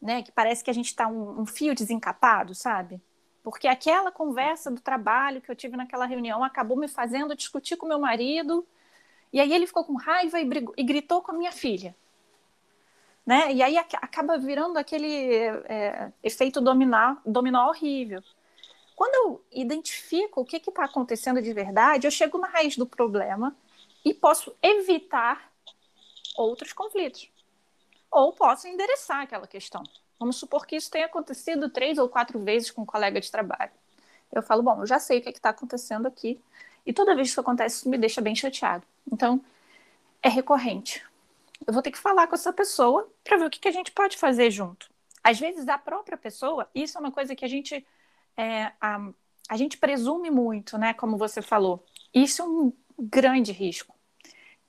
né, 0.00 0.22
que 0.22 0.30
parece 0.30 0.62
que 0.62 0.70
a 0.70 0.74
gente 0.74 0.86
está 0.86 1.08
um, 1.08 1.40
um 1.40 1.46
fio 1.46 1.74
desencapado, 1.74 2.54
sabe? 2.54 3.00
Porque 3.46 3.68
aquela 3.68 4.10
conversa 4.10 4.72
do 4.72 4.80
trabalho 4.80 5.40
que 5.40 5.48
eu 5.48 5.54
tive 5.54 5.76
naquela 5.76 6.04
reunião 6.04 6.42
acabou 6.42 6.76
me 6.76 6.88
fazendo 6.88 7.36
discutir 7.36 7.76
com 7.76 7.86
meu 7.86 8.00
marido, 8.00 8.66
e 9.32 9.38
aí 9.38 9.52
ele 9.54 9.68
ficou 9.68 9.84
com 9.84 9.94
raiva 9.94 10.40
e, 10.40 10.44
brigou, 10.44 10.74
e 10.76 10.82
gritou 10.82 11.22
com 11.22 11.30
a 11.30 11.34
minha 11.36 11.52
filha. 11.52 11.94
Né? 13.24 13.52
E 13.52 13.62
aí 13.62 13.78
acaba 13.78 14.36
virando 14.36 14.76
aquele 14.80 15.06
é, 15.68 16.10
efeito 16.24 16.60
dominó, 16.60 17.18
dominó 17.24 17.68
horrível. 17.68 18.20
Quando 18.96 19.14
eu 19.14 19.44
identifico 19.52 20.40
o 20.40 20.44
que 20.44 20.56
está 20.56 20.84
acontecendo 20.84 21.40
de 21.40 21.52
verdade, 21.52 22.04
eu 22.04 22.10
chego 22.10 22.38
na 22.38 22.48
raiz 22.48 22.76
do 22.76 22.84
problema 22.84 23.56
e 24.04 24.12
posso 24.12 24.56
evitar 24.60 25.52
outros 26.36 26.72
conflitos. 26.72 27.30
Ou 28.10 28.32
posso 28.32 28.66
endereçar 28.66 29.20
aquela 29.20 29.46
questão. 29.46 29.84
Vamos 30.18 30.36
supor 30.36 30.66
que 30.66 30.76
isso 30.76 30.90
tenha 30.90 31.06
acontecido 31.06 31.68
três 31.68 31.98
ou 31.98 32.08
quatro 32.08 32.38
vezes 32.38 32.70
com 32.70 32.82
um 32.82 32.86
colega 32.86 33.20
de 33.20 33.30
trabalho. 33.30 33.72
Eu 34.32 34.42
falo, 34.42 34.62
bom, 34.62 34.80
eu 34.80 34.86
já 34.86 34.98
sei 34.98 35.18
o 35.18 35.22
que 35.22 35.28
é 35.28 35.32
está 35.32 35.50
acontecendo 35.50 36.06
aqui. 36.06 36.40
E 36.84 36.92
toda 36.92 37.14
vez 37.14 37.28
que 37.28 37.32
isso 37.32 37.40
acontece, 37.40 37.76
isso 37.76 37.88
me 37.88 37.98
deixa 37.98 38.20
bem 38.20 38.34
chateado. 38.34 38.84
Então, 39.10 39.40
é 40.22 40.28
recorrente. 40.28 41.04
Eu 41.66 41.72
vou 41.72 41.82
ter 41.82 41.90
que 41.90 41.98
falar 41.98 42.26
com 42.26 42.34
essa 42.34 42.52
pessoa 42.52 43.08
para 43.24 43.36
ver 43.36 43.46
o 43.46 43.50
que, 43.50 43.60
que 43.60 43.68
a 43.68 43.72
gente 43.72 43.92
pode 43.92 44.16
fazer 44.16 44.50
junto. 44.50 44.88
Às 45.22 45.40
vezes, 45.40 45.66
a 45.68 45.78
própria 45.78 46.16
pessoa, 46.16 46.68
isso 46.74 46.96
é 46.96 47.00
uma 47.00 47.10
coisa 47.10 47.34
que 47.34 47.44
a 47.44 47.48
gente, 47.48 47.84
é, 48.36 48.72
a, 48.80 49.08
a 49.48 49.56
gente 49.56 49.76
presume 49.78 50.30
muito, 50.30 50.78
né? 50.78 50.94
Como 50.94 51.16
você 51.16 51.42
falou. 51.42 51.84
Isso 52.14 52.42
é 52.42 52.44
um 52.44 52.72
grande 52.98 53.52
risco. 53.52 53.94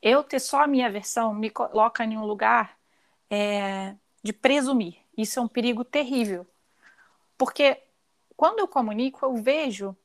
Eu 0.01 0.23
ter 0.23 0.39
só 0.39 0.63
a 0.63 0.67
minha 0.67 0.89
versão 0.89 1.33
me 1.33 1.49
coloca 1.49 2.03
em 2.03 2.17
um 2.17 2.25
lugar 2.25 2.77
é, 3.29 3.95
de 4.23 4.33
presumir. 4.33 4.95
Isso 5.17 5.39
é 5.39 5.41
um 5.41 5.47
perigo 5.47 5.83
terrível. 5.83 6.45
Porque 7.37 7.81
quando 8.35 8.59
eu 8.59 8.67
comunico, 8.67 9.25
eu 9.25 9.35
vejo 9.35 9.95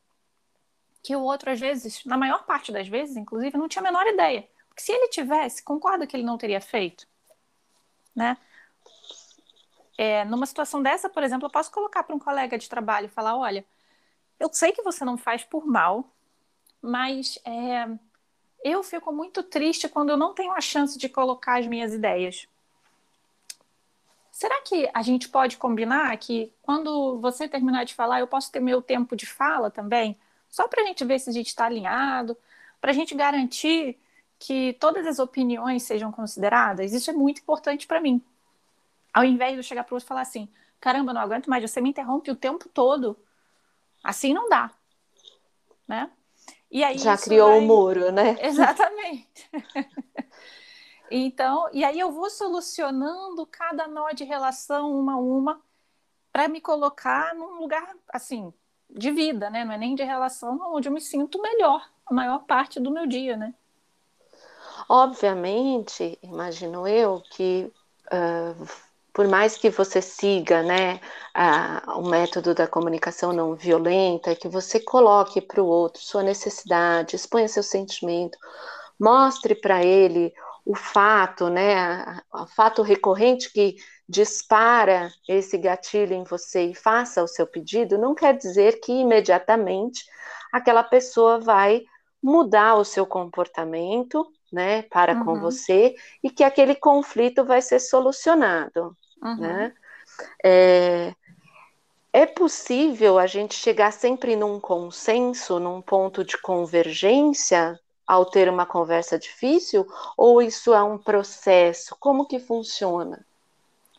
que 1.03 1.15
o 1.15 1.23
outro, 1.23 1.51
às 1.51 1.61
vezes, 1.61 2.05
na 2.05 2.17
maior 2.17 2.45
parte 2.45 2.73
das 2.73 2.89
vezes, 2.89 3.17
inclusive, 3.17 3.59
não 3.59 3.69
tinha 3.69 3.83
a 3.83 3.85
menor 3.85 4.07
ideia. 4.07 4.49
Porque 4.69 4.83
se 4.83 4.93
ele 4.93 5.09
tivesse, 5.09 5.63
concorda 5.63 6.07
que 6.07 6.17
ele 6.17 6.25
não 6.25 6.39
teria 6.39 6.61
feito? 6.61 7.07
Né? 8.15 8.37
É, 9.99 10.25
numa 10.25 10.47
situação 10.47 10.83
dessa, 10.83 11.09
por 11.09 11.23
exemplo, 11.23 11.47
eu 11.47 11.51
posso 11.51 11.71
colocar 11.71 12.03
para 12.03 12.15
um 12.17 12.19
colega 12.19 12.57
de 12.57 12.69
trabalho 12.69 13.07
e 13.07 13.11
falar: 13.11 13.37
olha, 13.37 13.65
eu 14.41 14.49
sei 14.53 14.73
que 14.73 14.83
você 14.83 15.05
não 15.05 15.19
faz 15.19 15.45
por 15.45 15.67
mal, 15.67 16.09
mas 16.81 17.39
é, 17.45 17.87
eu 18.65 18.83
fico 18.83 19.13
muito 19.13 19.43
triste 19.43 19.89
quando 19.89 20.11
eu 20.11 20.17
não 20.17 20.35
tenho 20.35 20.53
a 20.53 20.61
chance 20.61 20.99
de 20.99 21.09
colocar 21.09 21.59
as 21.59 21.67
minhas 21.67 21.93
ideias. 21.93 22.49
Será 24.33 24.63
que 24.63 24.89
a 24.95 25.03
gente 25.03 25.29
pode 25.29 25.59
combinar 25.59 26.17
que 26.17 26.51
quando 26.63 27.21
você 27.21 27.47
terminar 27.47 27.85
de 27.85 27.95
falar, 27.95 28.19
eu 28.19 28.27
posso 28.27 28.51
ter 28.51 28.61
meu 28.61 28.81
tempo 28.81 29.15
de 29.15 29.27
fala 29.27 29.71
também? 29.71 30.19
Só 30.49 30.67
para 30.67 30.83
a 30.83 30.87
gente 30.87 31.05
ver 31.05 31.19
se 31.19 31.29
a 31.29 31.33
gente 31.33 31.49
está 31.49 31.67
alinhado, 31.67 32.35
para 32.81 32.91
a 32.91 32.95
gente 32.95 33.15
garantir 33.15 34.01
que 34.39 34.73
todas 34.81 35.07
as 35.07 35.19
opiniões 35.19 35.83
sejam 35.83 36.11
consideradas. 36.11 36.95
Isso 36.95 37.11
é 37.11 37.13
muito 37.13 37.43
importante 37.43 37.87
para 37.87 38.01
mim. 38.01 38.23
Ao 39.13 39.23
invés 39.23 39.53
de 39.53 39.59
eu 39.59 39.63
chegar 39.63 39.85
para 39.85 39.95
outro 39.95 40.07
e 40.07 40.09
falar 40.09 40.23
assim: 40.23 40.49
caramba, 40.81 41.13
não 41.13 41.21
aguento 41.21 41.51
mais, 41.51 41.71
você 41.71 41.83
me 41.83 41.91
interrompe 41.91 42.31
o 42.31 42.37
tempo 42.37 42.71
todo. 42.71 43.17
Assim 44.03 44.33
não 44.33 44.49
dá. 44.49 44.71
Né? 45.87 46.11
E 46.71 46.83
aí 46.83 46.97
Já 46.97 47.19
criou 47.19 47.49
o 47.49 47.53
vai... 47.53 47.61
um 47.61 47.67
muro, 47.67 48.11
né? 48.11 48.39
Exatamente. 48.41 49.51
então, 51.19 51.69
e 51.73 51.85
aí 51.85 51.99
eu 51.99 52.11
vou 52.11 52.31
solucionando 52.31 53.47
cada 53.47 53.87
nó 53.87 54.11
de 54.13 54.25
relação 54.25 54.99
uma 54.99 55.15
a 55.15 55.17
uma 55.17 55.61
para 56.33 56.49
me 56.49 56.61
colocar 56.61 57.35
num 57.35 57.59
lugar 57.59 57.95
assim 58.09 58.53
de 58.89 59.11
vida, 59.11 59.51
né? 59.51 59.65
Não 59.65 59.73
é 59.73 59.79
nem 59.79 59.95
de 59.95 60.03
relação 60.03 60.59
onde 60.75 60.89
eu 60.89 60.93
me 60.93 61.01
sinto 61.01 61.41
melhor 61.41 61.87
a 62.07 62.15
maior 62.15 62.41
parte 62.41 62.81
do 62.81 62.91
meu 62.91 63.07
dia, 63.07 63.37
né? 63.37 63.55
Obviamente, 64.89 66.19
imagino 66.23 66.87
eu 66.87 67.23
que 67.31 67.71
uh, 68.07 68.67
por 69.13 69.29
mais 69.29 69.57
que 69.57 69.69
você 69.69 70.01
siga 70.01 70.63
né, 70.63 71.01
a, 71.35 71.83
o 71.97 72.09
método 72.09 72.55
da 72.55 72.67
comunicação 72.67 73.33
não 73.33 73.55
violenta, 73.55 74.35
que 74.35 74.49
você 74.49 74.81
coloque 74.81 75.41
para 75.41 75.63
o 75.63 75.67
outro 75.67 76.03
sua 76.03 76.23
necessidade, 76.23 77.17
exponha 77.17 77.47
seu 77.47 77.63
sentimento, 77.63 78.39
mostre 78.99 79.55
para 79.55 79.85
ele 79.85 80.33
o 80.65 80.75
fato, 80.77 81.49
né, 81.49 82.21
o 82.33 82.47
fato 82.47 82.83
recorrente 82.83 83.53
que 83.53 83.77
dispara 84.09 85.11
esse 85.29 85.59
gatilho 85.59 86.15
em 86.15 86.25
você 86.25 86.67
e 86.67 86.75
faça 86.75 87.23
o 87.23 87.29
seu 87.29 87.47
pedido, 87.47 87.99
não 87.99 88.15
quer 88.15 88.37
dizer 88.37 88.81
que 88.81 88.93
imediatamente 88.93 90.05
aquela 90.53 90.85
pessoa 90.85 91.41
vai 91.41 91.83
mudar 92.23 92.77
o 92.77 92.85
seu 92.85 93.05
comportamento, 93.05 94.25
né, 94.53 94.83
para 94.83 95.15
uhum. 95.15 95.25
com 95.25 95.41
você 95.41 95.95
e 96.23 96.31
que 96.31 96.45
aquele 96.45 96.75
conflito 96.75 97.45
vai 97.45 97.63
ser 97.63 97.81
solucionado. 97.81 98.97
Uhum. 99.23 99.37
Né? 99.37 99.75
É, 100.45 101.15
é 102.13 102.27
possível 102.27 103.19
a 103.19 103.27
gente 103.27 103.55
chegar 103.55 103.93
sempre 103.93 104.37
num 104.37 104.61
consenso, 104.61 105.59
num 105.59 105.81
ponto 105.81 106.23
de 106.23 106.37
convergência 106.41 107.81
ao 108.07 108.27
ter 108.27 108.49
uma 108.49 108.67
conversa 108.67 109.19
difícil? 109.19 109.87
Ou 110.17 110.43
isso 110.43 110.75
é 110.75 110.83
um 110.83 110.99
processo? 110.99 111.97
Como 111.99 112.27
que 112.27 112.39
funciona? 112.39 113.25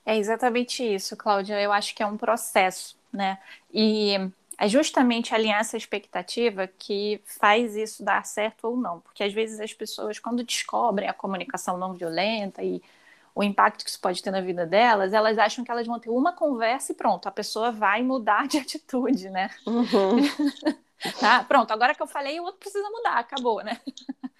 É 0.05 0.17
exatamente 0.17 0.83
isso, 0.83 1.15
Cláudia. 1.15 1.59
Eu 1.61 1.71
acho 1.71 1.95
que 1.95 2.03
é 2.03 2.05
um 2.05 2.17
processo, 2.17 2.97
né? 3.11 3.39
E 3.73 4.15
é 4.57 4.67
justamente 4.67 5.33
alinhar 5.33 5.59
essa 5.59 5.77
expectativa 5.77 6.67
que 6.67 7.21
faz 7.25 7.75
isso 7.75 8.03
dar 8.03 8.25
certo 8.25 8.65
ou 8.65 8.77
não. 8.77 8.99
Porque 8.99 9.23
às 9.23 9.33
vezes 9.33 9.59
as 9.59 9.73
pessoas, 9.73 10.19
quando 10.19 10.43
descobrem 10.43 11.09
a 11.09 11.13
comunicação 11.13 11.77
não 11.77 11.93
violenta 11.93 12.61
e 12.61 12.81
o 13.35 13.43
impacto 13.43 13.83
que 13.83 13.89
isso 13.89 13.99
pode 13.99 14.21
ter 14.21 14.29
na 14.29 14.41
vida 14.41 14.65
delas, 14.65 15.11
elas 15.11 15.37
acham 15.37 15.63
que 15.63 15.71
elas 15.71 15.87
vão 15.87 15.99
ter 15.99 16.09
uma 16.09 16.33
conversa 16.33 16.91
e 16.91 16.95
pronto, 16.95 17.27
a 17.27 17.31
pessoa 17.31 17.71
vai 17.71 18.03
mudar 18.03 18.47
de 18.49 18.57
atitude, 18.57 19.29
né? 19.29 19.49
Uhum. 19.65 20.17
ah, 21.21 21.43
pronto, 21.43 21.71
agora 21.71 21.95
que 21.95 22.01
eu 22.01 22.07
falei, 22.07 22.39
o 22.39 22.43
outro 22.43 22.59
precisa 22.59 22.89
mudar, 22.89 23.19
acabou, 23.19 23.63
né? 23.63 23.79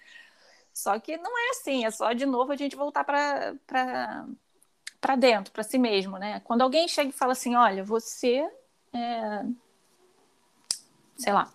Só 0.72 0.98
que 0.98 1.16
não 1.16 1.38
é 1.38 1.50
assim, 1.50 1.84
é 1.84 1.90
só 1.92 2.12
de 2.12 2.26
novo 2.26 2.50
a 2.50 2.56
gente 2.56 2.74
voltar 2.74 3.04
para 3.04 3.54
dentro, 5.16 5.52
para 5.52 5.62
si 5.62 5.78
mesmo, 5.78 6.18
né? 6.18 6.40
Quando 6.40 6.62
alguém 6.62 6.88
chega 6.88 7.10
e 7.10 7.12
fala 7.12 7.30
assim, 7.30 7.54
olha, 7.54 7.84
você 7.84 8.44
é... 8.92 9.44
sei 11.16 11.32
lá, 11.32 11.48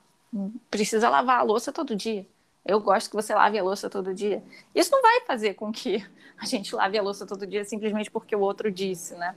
precisa 0.71 1.09
lavar 1.09 1.39
a 1.39 1.43
louça 1.43 1.69
todo 1.69 1.97
dia 1.97 2.25
eu 2.69 2.79
gosto 2.79 3.09
que 3.09 3.15
você 3.15 3.33
lave 3.33 3.57
a 3.57 3.63
louça 3.63 3.89
todo 3.89 4.13
dia. 4.13 4.43
Isso 4.75 4.91
não 4.91 5.01
vai 5.01 5.21
fazer 5.21 5.55
com 5.55 5.71
que 5.71 6.05
a 6.37 6.45
gente 6.45 6.73
lave 6.75 6.97
a 6.97 7.01
louça 7.01 7.25
todo 7.25 7.47
dia 7.47 7.65
simplesmente 7.65 8.11
porque 8.11 8.35
o 8.35 8.41
outro 8.41 8.71
disse, 8.71 9.15
né? 9.15 9.35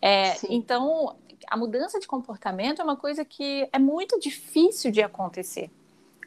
É, 0.00 0.34
então, 0.48 1.16
a 1.48 1.56
mudança 1.56 1.98
de 1.98 2.06
comportamento 2.06 2.80
é 2.80 2.84
uma 2.84 2.96
coisa 2.96 3.24
que 3.24 3.68
é 3.72 3.78
muito 3.78 4.18
difícil 4.18 4.90
de 4.90 5.02
acontecer. 5.02 5.70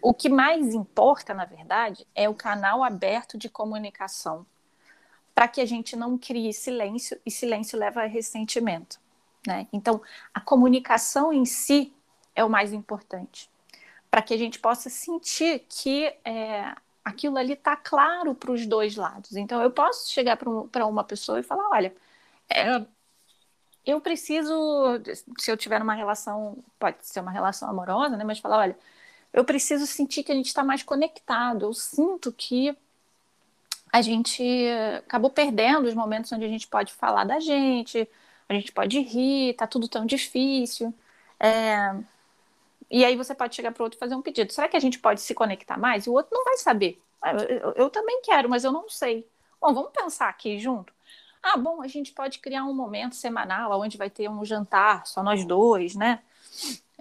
O 0.02 0.14
que 0.14 0.30
mais 0.30 0.74
importa, 0.74 1.34
na 1.34 1.46
verdade, 1.46 2.06
é 2.14 2.30
o 2.30 2.34
canal 2.34 2.84
aberto 2.84 3.38
de 3.38 3.50
comunicação, 3.50 4.46
para 5.34 5.48
que 5.48 5.60
a 5.60 5.66
gente 5.66 5.96
não 5.96 6.18
crie 6.18 6.54
silêncio, 6.54 7.20
e 7.26 7.32
silêncio 7.32 7.78
leva 7.78 8.02
a 8.04 8.06
ressentimento. 8.06 9.00
Né? 9.48 9.68
Então, 9.74 10.02
a 10.34 10.40
comunicação 10.40 11.34
em 11.34 11.46
si 11.46 11.94
é 12.36 12.44
o 12.44 12.50
mais 12.50 12.72
importante 12.72 13.50
para 14.16 14.22
que 14.22 14.34
a 14.34 14.38
gente 14.38 14.60
possa 14.60 14.90
sentir 14.90 15.66
que 15.68 16.06
é, 16.24 16.74
aquilo 17.04 17.38
ali 17.38 17.52
está 17.52 17.76
claro 17.76 18.34
para 18.34 18.50
os 18.50 18.66
dois 18.66 18.96
lados. 18.96 19.36
Então, 19.36 19.62
eu 19.62 19.70
posso 19.70 20.10
chegar 20.10 20.38
para 20.38 20.86
uma 20.86 21.04
pessoa 21.04 21.38
e 21.38 21.44
falar: 21.44 21.68
olha, 21.70 21.94
é, 22.50 22.86
eu 23.86 24.02
preciso, 24.02 24.54
se 25.40 25.52
eu 25.52 25.58
tiver 25.58 25.82
uma 25.82 25.94
relação, 25.94 26.58
pode 26.80 26.98
ser 27.06 27.20
uma 27.22 27.32
relação 27.32 27.70
amorosa, 27.70 28.18
né? 28.18 28.24
Mas 28.24 28.40
falar: 28.40 28.58
olha, 28.60 28.78
eu 29.34 29.46
preciso 29.46 29.86
sentir 29.88 30.24
que 30.24 30.32
a 30.32 30.36
gente 30.36 30.48
está 30.48 30.64
mais 30.64 30.84
conectado. 30.84 31.66
Eu 31.66 31.74
sinto 31.74 32.32
que 32.32 32.76
a 33.92 34.02
gente 34.02 34.44
acabou 35.06 35.30
perdendo 35.30 35.86
os 35.88 35.94
momentos 35.94 36.32
onde 36.32 36.46
a 36.46 36.50
gente 36.50 36.68
pode 36.68 36.94
falar 36.94 37.24
da 37.24 37.40
gente, 37.40 38.08
a 38.50 38.54
gente 38.54 38.72
pode 38.72 39.00
rir, 39.00 39.54
tá 39.56 39.68
tudo 39.68 39.88
tão 39.88 40.06
difícil. 40.06 40.94
É, 41.40 41.96
e 42.90 43.04
aí 43.04 43.16
você 43.16 43.34
pode 43.36 43.56
chegar 43.56 43.72
para 43.72 43.82
o 43.82 43.86
outro 43.86 43.98
e 43.98 44.00
fazer 44.00 44.16
um 44.16 44.22
pedido. 44.22 44.52
Será 44.54 44.68
que 44.68 44.78
a 44.78 44.80
gente 44.80 45.00
pode 45.00 45.22
se 45.22 45.34
conectar 45.34 45.78
mais? 45.78 46.06
E 46.06 46.10
o 46.10 46.14
outro 46.14 46.36
não 46.36 46.44
vai 46.44 46.58
saber. 46.58 47.02
Ah, 47.22 47.34
eu, 47.34 47.40
eu, 47.40 47.72
eu 47.74 47.90
também 47.90 48.22
quero, 48.22 48.50
mas 48.50 48.64
eu 48.64 48.72
não 48.72 48.90
sei. 48.90 49.28
Bom, 49.60 49.74
vamos 49.74 49.92
pensar 49.92 50.30
aqui 50.30 50.60
junto. 50.60 50.94
Ah, 51.48 51.58
bom, 51.58 51.80
a 51.84 51.88
gente 51.88 52.12
pode 52.12 52.40
criar 52.40 52.66
um 52.66 52.74
momento 52.74 53.16
semanal 53.16 53.80
onde 53.80 53.98
vai 53.98 54.10
ter 54.10 54.28
um 54.28 54.44
jantar, 54.44 55.06
só 55.06 55.22
nós 55.22 55.46
dois, 55.46 55.94
né? 55.96 56.24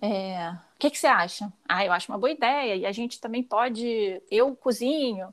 É, 0.03 0.51
o 0.51 0.79
que, 0.79 0.91
que 0.91 0.99
você 0.99 1.07
acha? 1.07 1.51
Ah, 1.67 1.83
eu 1.83 1.91
acho 1.91 2.13
uma 2.13 2.19
boa 2.19 2.31
ideia. 2.31 2.77
E 2.77 2.85
a 2.85 2.93
gente 2.93 3.19
também 3.19 3.43
pode. 3.43 4.21
Eu 4.31 4.55
cozinho 4.55 5.33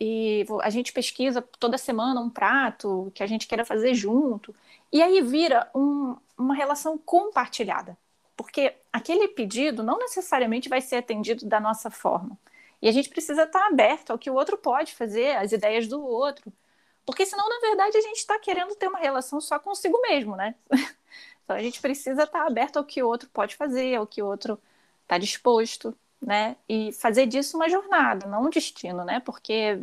e 0.00 0.46
a 0.62 0.70
gente 0.70 0.92
pesquisa 0.92 1.42
toda 1.58 1.76
semana 1.76 2.20
um 2.20 2.30
prato 2.30 3.10
que 3.12 3.24
a 3.24 3.26
gente 3.26 3.48
queira 3.48 3.64
fazer 3.64 3.92
junto. 3.92 4.54
E 4.92 5.02
aí 5.02 5.20
vira 5.20 5.68
um, 5.74 6.16
uma 6.38 6.54
relação 6.54 6.96
compartilhada. 6.96 7.98
Porque 8.36 8.72
aquele 8.92 9.28
pedido 9.28 9.82
não 9.82 9.98
necessariamente 9.98 10.68
vai 10.68 10.80
ser 10.80 10.96
atendido 10.96 11.44
da 11.46 11.58
nossa 11.58 11.90
forma. 11.90 12.38
E 12.80 12.88
a 12.88 12.92
gente 12.92 13.08
precisa 13.08 13.44
estar 13.44 13.66
aberto 13.66 14.10
ao 14.10 14.18
que 14.18 14.30
o 14.30 14.34
outro 14.34 14.56
pode 14.56 14.94
fazer, 14.94 15.36
às 15.36 15.50
ideias 15.50 15.88
do 15.88 16.00
outro. 16.04 16.52
Porque 17.04 17.26
senão, 17.26 17.48
na 17.48 17.60
verdade, 17.60 17.96
a 17.96 18.00
gente 18.00 18.16
está 18.16 18.38
querendo 18.38 18.74
ter 18.74 18.88
uma 18.88 18.98
relação 18.98 19.40
só 19.40 19.58
consigo 19.58 20.00
mesmo, 20.02 20.36
né? 20.36 20.54
Então 21.44 21.56
a 21.56 21.60
gente 21.60 21.78
precisa 21.78 22.22
estar 22.22 22.46
aberto 22.46 22.78
ao 22.78 22.84
que 22.86 23.02
o 23.02 23.06
outro 23.06 23.28
pode 23.28 23.54
fazer, 23.54 23.96
ao 23.96 24.06
que 24.06 24.22
o 24.22 24.26
outro 24.26 24.58
está 25.02 25.18
disposto, 25.18 25.94
né? 26.20 26.56
E 26.66 26.90
fazer 26.92 27.26
disso 27.26 27.58
uma 27.58 27.68
jornada, 27.68 28.26
não 28.26 28.44
um 28.44 28.48
destino, 28.48 29.04
né? 29.04 29.20
Porque, 29.20 29.78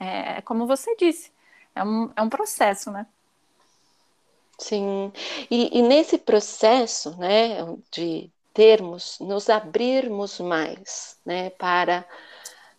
é, 0.00 0.40
como 0.40 0.66
você 0.66 0.96
disse, 0.96 1.30
é 1.74 1.84
um, 1.84 2.10
é 2.16 2.22
um 2.22 2.30
processo, 2.30 2.90
né? 2.90 3.06
Sim, 4.58 5.12
e, 5.50 5.78
e 5.78 5.82
nesse 5.82 6.18
processo, 6.18 7.16
né, 7.16 7.58
de 7.92 8.28
termos, 8.52 9.18
nos 9.20 9.48
abrirmos 9.48 10.40
mais, 10.40 11.16
né, 11.24 11.50
para 11.50 12.04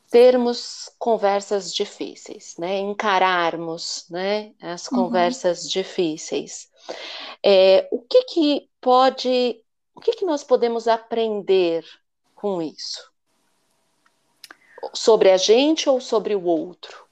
termos 0.10 0.90
conversas 0.98 1.74
difíceis, 1.74 2.56
né, 2.58 2.80
encararmos, 2.80 4.06
né, 4.10 4.54
as 4.62 4.88
uhum. 4.88 5.04
conversas 5.04 5.64
uhum. 5.64 5.70
difíceis. 5.70 6.70
É, 7.44 7.88
o 7.92 8.02
que 8.02 8.24
que 8.24 8.70
pode, 8.82 9.64
o 9.94 10.02
que 10.02 10.14
que 10.14 10.26
nós 10.26 10.44
podemos 10.44 10.88
aprender 10.88 11.86
com 12.36 12.62
isso? 12.62 13.10
Sobre 14.94 15.30
a 15.30 15.38
gente 15.38 15.88
ou 15.88 16.02
sobre 16.02 16.36
o 16.36 16.44
outro? 16.44 17.08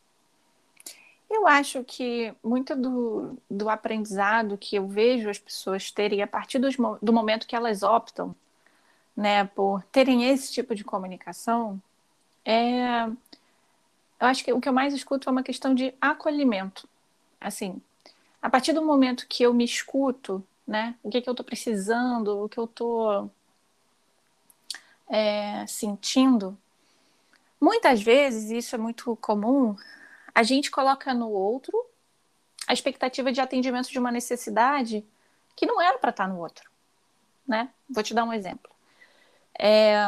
Eu 1.30 1.46
acho 1.46 1.84
que 1.84 2.34
muito 2.42 2.76
do, 2.76 3.38
do 3.50 3.70
aprendizado 3.70 4.58
que 4.58 4.78
eu 4.78 4.88
vejo 4.88 5.30
as 5.30 5.38
pessoas 5.38 5.92
terem 5.92 6.22
a 6.22 6.28
partir 6.28 6.58
do, 6.58 6.70
do 7.02 7.14
momento 7.14 7.46
que 7.46 7.56
elas 7.56 7.84
optam 7.84 8.34
né, 9.16 9.44
por 9.44 9.84
terem 9.92 10.30
esse 10.30 10.54
tipo 10.54 10.74
de 10.74 10.84
comunicação, 10.84 11.82
é, 12.50 13.06
eu 14.22 14.28
acho 14.28 14.42
que 14.42 14.54
o 14.54 14.62
que 14.62 14.70
eu 14.70 14.74
mais 14.74 14.94
escuto 14.94 15.28
é 15.28 15.32
uma 15.32 15.44
questão 15.44 15.76
de 15.76 15.94
acolhimento. 16.00 16.88
Assim, 17.42 17.82
a 18.42 18.50
partir 18.50 18.72
do 18.72 18.86
momento 18.86 19.28
que 19.28 19.44
eu 19.44 19.54
me 19.54 19.66
escuto, 19.66 20.42
né, 20.66 20.96
o 21.04 21.10
que, 21.10 21.22
que 21.22 21.28
eu 21.28 21.34
estou 21.34 21.46
precisando, 21.46 22.46
o 22.46 22.48
que 22.48 22.58
eu 22.58 22.64
estou 22.64 23.30
é, 25.10 25.68
sentindo, 25.68 26.58
muitas 27.60 28.02
vezes, 28.02 28.50
isso 28.50 28.76
é 28.76 28.78
muito 28.78 29.14
comum, 29.18 29.76
a 30.34 30.42
gente 30.42 30.72
coloca 30.72 31.14
no 31.14 31.30
outro 31.30 31.74
a 32.66 32.72
expectativa 32.72 33.30
de 33.30 33.42
atendimento 33.42 33.92
de 33.92 34.00
uma 34.00 34.12
necessidade 34.12 35.06
que 35.54 35.66
não 35.66 35.82
era 35.82 35.98
para 35.98 36.12
estar 36.12 36.30
no 36.30 36.40
outro, 36.40 36.70
né? 37.46 37.70
Vou 37.90 38.04
te 38.04 38.14
dar 38.14 38.24
um 38.24 38.32
exemplo. 38.32 38.72
É, 39.60 40.08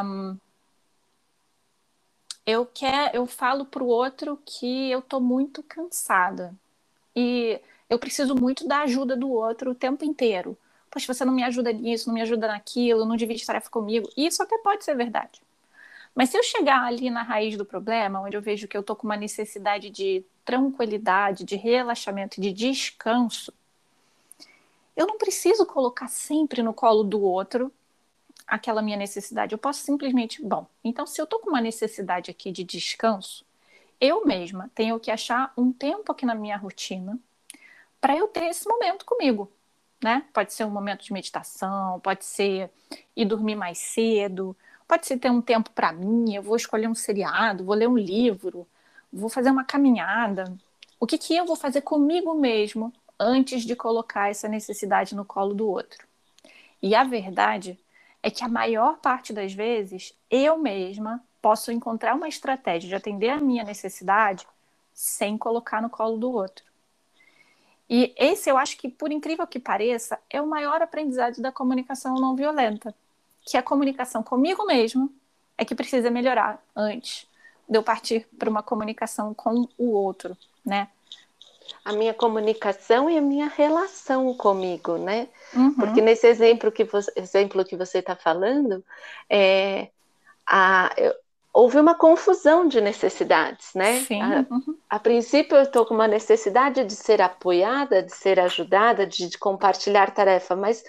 eu 2.50 2.66
quero, 2.66 3.16
eu 3.16 3.26
falo 3.26 3.64
para 3.64 3.82
o 3.82 3.86
outro 3.86 4.38
que 4.44 4.90
eu 4.90 5.00
estou 5.00 5.20
muito 5.20 5.62
cansada 5.62 6.54
e 7.14 7.60
eu 7.88 7.98
preciso 7.98 8.34
muito 8.34 8.66
da 8.66 8.82
ajuda 8.82 9.16
do 9.16 9.30
outro 9.30 9.72
o 9.72 9.74
tempo 9.74 10.04
inteiro. 10.04 10.56
Poxa, 10.90 11.12
você 11.12 11.24
não 11.24 11.32
me 11.32 11.42
ajuda 11.44 11.72
nisso, 11.72 12.08
não 12.08 12.14
me 12.14 12.22
ajuda 12.22 12.48
naquilo, 12.48 13.04
não 13.04 13.16
divide 13.16 13.46
tarefa 13.46 13.70
comigo. 13.70 14.08
Isso 14.16 14.42
até 14.42 14.58
pode 14.58 14.84
ser 14.84 14.96
verdade. 14.96 15.40
Mas 16.14 16.30
se 16.30 16.36
eu 16.36 16.42
chegar 16.42 16.82
ali 16.84 17.10
na 17.10 17.22
raiz 17.22 17.56
do 17.56 17.64
problema, 17.64 18.20
onde 18.20 18.36
eu 18.36 18.42
vejo 18.42 18.66
que 18.66 18.76
eu 18.76 18.80
estou 18.80 18.96
com 18.96 19.06
uma 19.06 19.16
necessidade 19.16 19.90
de 19.90 20.24
tranquilidade, 20.44 21.44
de 21.44 21.56
relaxamento, 21.56 22.40
de 22.40 22.52
descanso, 22.52 23.52
eu 24.96 25.06
não 25.06 25.16
preciso 25.16 25.64
colocar 25.64 26.08
sempre 26.08 26.62
no 26.62 26.74
colo 26.74 27.04
do 27.04 27.22
outro 27.22 27.72
aquela 28.50 28.82
minha 28.82 28.96
necessidade. 28.96 29.52
Eu 29.52 29.58
posso 29.58 29.82
simplesmente, 29.82 30.44
bom, 30.44 30.66
então 30.82 31.06
se 31.06 31.20
eu 31.20 31.24
estou 31.24 31.38
com 31.38 31.50
uma 31.50 31.60
necessidade 31.60 32.30
aqui 32.30 32.50
de 32.50 32.64
descanso, 32.64 33.44
eu 34.00 34.26
mesma 34.26 34.70
tenho 34.74 34.98
que 34.98 35.10
achar 35.10 35.52
um 35.56 35.72
tempo 35.72 36.10
aqui 36.10 36.26
na 36.26 36.34
minha 36.34 36.56
rotina 36.56 37.18
para 38.00 38.16
eu 38.16 38.26
ter 38.26 38.46
esse 38.46 38.68
momento 38.68 39.04
comigo, 39.04 39.50
né? 40.02 40.24
Pode 40.32 40.52
ser 40.52 40.64
um 40.64 40.70
momento 40.70 41.04
de 41.04 41.12
meditação, 41.12 42.00
pode 42.00 42.24
ser 42.24 42.70
ir 43.14 43.24
dormir 43.24 43.54
mais 43.54 43.78
cedo, 43.78 44.56
pode 44.88 45.06
ser 45.06 45.18
ter 45.18 45.30
um 45.30 45.40
tempo 45.40 45.70
para 45.70 45.92
mim, 45.92 46.34
eu 46.34 46.42
vou 46.42 46.56
escolher 46.56 46.88
um 46.88 46.94
seriado, 46.94 47.64
vou 47.64 47.74
ler 47.74 47.88
um 47.88 47.98
livro, 47.98 48.66
vou 49.12 49.28
fazer 49.28 49.50
uma 49.50 49.64
caminhada. 49.64 50.52
O 50.98 51.06
que 51.06 51.18
que 51.18 51.36
eu 51.36 51.46
vou 51.46 51.56
fazer 51.56 51.82
comigo 51.82 52.34
mesmo 52.34 52.92
antes 53.18 53.62
de 53.62 53.76
colocar 53.76 54.30
essa 54.30 54.48
necessidade 54.48 55.14
no 55.14 55.24
colo 55.24 55.54
do 55.54 55.68
outro? 55.68 56.08
E 56.82 56.94
a 56.94 57.04
verdade 57.04 57.78
é 58.22 58.30
que 58.30 58.44
a 58.44 58.48
maior 58.48 58.98
parte 58.98 59.32
das 59.32 59.52
vezes 59.52 60.14
eu 60.30 60.58
mesma 60.58 61.22
posso 61.40 61.72
encontrar 61.72 62.14
uma 62.14 62.28
estratégia 62.28 62.88
de 62.88 62.94
atender 62.94 63.30
a 63.30 63.40
minha 63.40 63.64
necessidade 63.64 64.46
sem 64.92 65.38
colocar 65.38 65.80
no 65.80 65.88
colo 65.88 66.18
do 66.18 66.30
outro. 66.30 66.64
E 67.88 68.14
esse 68.16 68.48
eu 68.48 68.56
acho 68.56 68.76
que, 68.76 68.88
por 68.88 69.10
incrível 69.10 69.46
que 69.46 69.58
pareça, 69.58 70.18
é 70.28 70.40
o 70.40 70.46
maior 70.46 70.80
aprendizado 70.80 71.40
da 71.40 71.50
comunicação 71.50 72.14
não 72.14 72.36
violenta, 72.36 72.94
que 73.42 73.56
a 73.56 73.62
comunicação 73.62 74.22
comigo 74.22 74.64
mesmo 74.66 75.12
é 75.58 75.64
que 75.64 75.74
precisa 75.74 76.10
melhorar 76.10 76.62
antes 76.76 77.26
de 77.68 77.76
eu 77.76 77.82
partir 77.82 78.28
para 78.38 78.50
uma 78.50 78.62
comunicação 78.62 79.34
com 79.34 79.68
o 79.76 79.90
outro, 79.90 80.36
né? 80.64 80.88
A 81.84 81.92
minha 81.92 82.14
comunicação 82.14 83.08
e 83.08 83.16
a 83.16 83.20
minha 83.20 83.48
relação 83.48 84.34
comigo, 84.34 84.98
né? 84.98 85.28
Uhum. 85.54 85.74
Porque 85.74 86.00
nesse 86.00 86.26
exemplo 86.26 86.70
que 86.70 86.84
você, 86.84 87.10
exemplo 87.16 87.64
que 87.64 87.76
você 87.76 87.98
está 87.98 88.14
falando, 88.14 88.84
é, 89.28 89.88
a, 90.46 90.92
eu, 90.96 91.14
houve 91.52 91.78
uma 91.78 91.94
confusão 91.94 92.66
de 92.66 92.80
necessidades, 92.80 93.74
né? 93.74 94.00
Sim. 94.00 94.22
A, 94.22 94.46
uhum. 94.50 94.76
a 94.88 94.98
princípio 94.98 95.56
eu 95.56 95.62
estou 95.62 95.84
com 95.84 95.94
uma 95.94 96.08
necessidade 96.08 96.84
de 96.84 96.94
ser 96.94 97.20
apoiada, 97.20 98.02
de 98.02 98.14
ser 98.14 98.38
ajudada, 98.38 99.06
de, 99.06 99.28
de 99.28 99.38
compartilhar 99.38 100.10
tarefa, 100.12 100.54
mas 100.54 100.82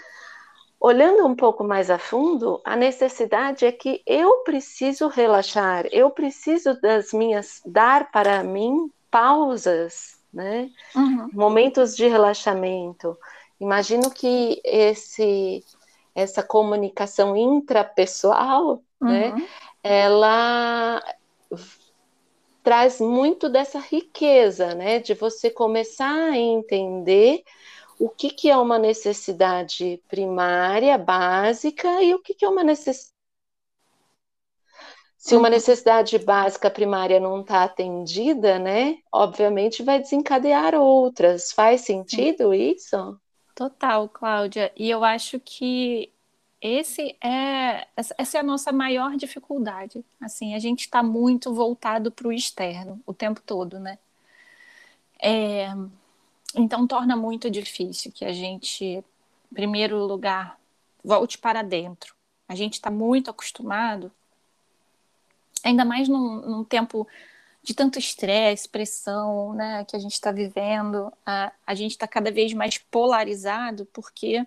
olhando 0.79 1.25
um 1.25 1.35
pouco 1.35 1.63
mais 1.63 1.89
a 1.89 1.97
fundo, 1.97 2.59
a 2.65 2.75
necessidade 2.75 3.65
é 3.65 3.71
que 3.71 4.01
eu 4.05 4.43
preciso 4.43 5.07
relaxar, 5.07 5.85
eu 5.91 6.09
preciso 6.09 6.79
das 6.81 7.13
minhas 7.13 7.61
dar 7.65 8.11
para 8.11 8.43
mim 8.43 8.91
pausas 9.09 10.20
né? 10.33 10.69
Uhum. 10.95 11.29
Momentos 11.33 11.95
de 11.95 12.07
relaxamento. 12.07 13.17
Imagino 13.59 14.09
que 14.09 14.61
esse 14.63 15.63
essa 16.13 16.43
comunicação 16.43 17.37
intrapessoal, 17.37 18.81
né, 18.99 19.29
uhum. 19.29 19.35
né? 19.37 19.47
Ela 19.83 21.01
traz 22.61 22.99
muito 22.99 23.49
dessa 23.49 23.79
riqueza, 23.79 24.75
né? 24.75 24.99
De 24.99 25.13
você 25.13 25.49
começar 25.49 26.31
a 26.31 26.37
entender 26.37 27.43
o 27.99 28.09
que, 28.09 28.31
que 28.31 28.49
é 28.49 28.57
uma 28.57 28.79
necessidade 28.79 30.01
primária, 30.07 30.97
básica, 30.97 32.01
e 32.01 32.13
o 32.13 32.19
que, 32.19 32.33
que 32.33 32.43
é 32.43 32.49
uma 32.49 32.63
necessidade 32.63 33.10
se 35.21 35.35
uma 35.35 35.51
necessidade 35.51 36.17
básica 36.17 36.67
primária 36.67 37.19
não 37.19 37.41
está 37.41 37.63
atendida, 37.63 38.57
né? 38.57 38.97
Obviamente 39.11 39.83
vai 39.83 39.99
desencadear 39.99 40.73
outras. 40.73 41.51
Faz 41.51 41.81
sentido 41.81 42.51
isso? 42.55 43.19
Total, 43.53 44.09
Cláudia. 44.09 44.73
E 44.75 44.89
eu 44.89 45.03
acho 45.03 45.39
que 45.39 46.11
esse 46.59 47.15
é 47.23 47.87
essa 47.95 48.37
é 48.37 48.41
a 48.41 48.43
nossa 48.43 48.71
maior 48.71 49.15
dificuldade. 49.15 50.03
Assim, 50.19 50.55
a 50.55 50.59
gente 50.59 50.81
está 50.81 51.03
muito 51.03 51.53
voltado 51.53 52.11
para 52.11 52.27
o 52.27 52.33
externo 52.33 52.99
o 53.05 53.13
tempo 53.13 53.41
todo, 53.45 53.79
né? 53.79 53.99
É, 55.21 55.67
então 56.55 56.87
torna 56.87 57.15
muito 57.15 57.47
difícil 57.47 58.11
que 58.11 58.25
a 58.25 58.33
gente, 58.33 58.85
em 58.85 59.53
primeiro 59.53 60.03
lugar, 60.03 60.59
volte 61.03 61.37
para 61.37 61.61
dentro. 61.61 62.15
A 62.47 62.55
gente 62.55 62.73
está 62.73 62.89
muito 62.89 63.29
acostumado 63.29 64.11
ainda 65.63 65.85
mais 65.85 66.07
num, 66.07 66.41
num 66.41 66.63
tempo 66.63 67.07
de 67.63 67.73
tanto 67.73 67.99
estresse, 67.99 68.67
pressão, 68.67 69.53
né, 69.53 69.85
que 69.85 69.95
a 69.95 69.99
gente 69.99 70.13
está 70.13 70.31
vivendo, 70.31 71.13
a, 71.25 71.51
a 71.65 71.75
gente 71.75 71.91
está 71.91 72.07
cada 72.07 72.31
vez 72.31 72.53
mais 72.53 72.77
polarizado 72.77 73.85
porque 73.93 74.45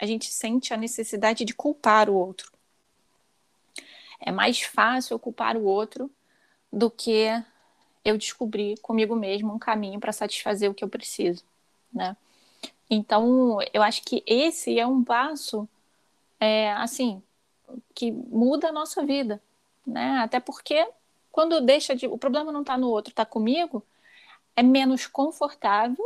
a 0.00 0.06
gente 0.06 0.32
sente 0.32 0.72
a 0.72 0.76
necessidade 0.76 1.44
de 1.44 1.52
culpar 1.52 2.08
o 2.08 2.14
outro. 2.14 2.52
É 4.20 4.32
mais 4.32 4.60
fácil 4.62 5.18
culpar 5.18 5.56
o 5.56 5.64
outro 5.64 6.10
do 6.72 6.90
que 6.90 7.26
eu 8.04 8.16
descobrir 8.16 8.78
comigo 8.80 9.14
mesmo 9.14 9.52
um 9.52 9.58
caminho 9.58 10.00
para 10.00 10.12
satisfazer 10.12 10.70
o 10.70 10.74
que 10.74 10.82
eu 10.84 10.88
preciso, 10.88 11.44
né? 11.92 12.16
Então, 12.90 13.58
eu 13.72 13.82
acho 13.82 14.02
que 14.02 14.22
esse 14.26 14.78
é 14.78 14.86
um 14.86 15.04
passo, 15.04 15.68
é, 16.40 16.72
assim, 16.72 17.22
que 17.94 18.10
muda 18.10 18.68
a 18.68 18.72
nossa 18.72 19.04
vida, 19.04 19.42
né? 19.88 20.18
Até 20.18 20.38
porque 20.40 20.86
quando 21.30 21.60
deixa 21.60 21.94
de. 21.96 22.06
O 22.06 22.18
problema 22.18 22.52
não 22.52 22.60
está 22.60 22.76
no 22.76 22.88
outro, 22.88 23.10
está 23.10 23.24
comigo, 23.24 23.84
é 24.56 24.62
menos 24.62 25.06
confortável, 25.06 26.04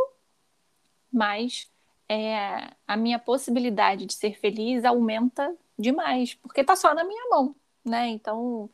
mas 1.12 1.70
é, 2.08 2.70
a 2.86 2.96
minha 2.96 3.18
possibilidade 3.18 4.06
de 4.06 4.14
ser 4.14 4.38
feliz 4.38 4.84
aumenta 4.84 5.54
demais, 5.78 6.34
porque 6.34 6.60
está 6.60 6.76
só 6.76 6.94
na 6.94 7.04
minha 7.04 7.28
mão, 7.30 7.54
né? 7.84 8.08
Então, 8.08 8.68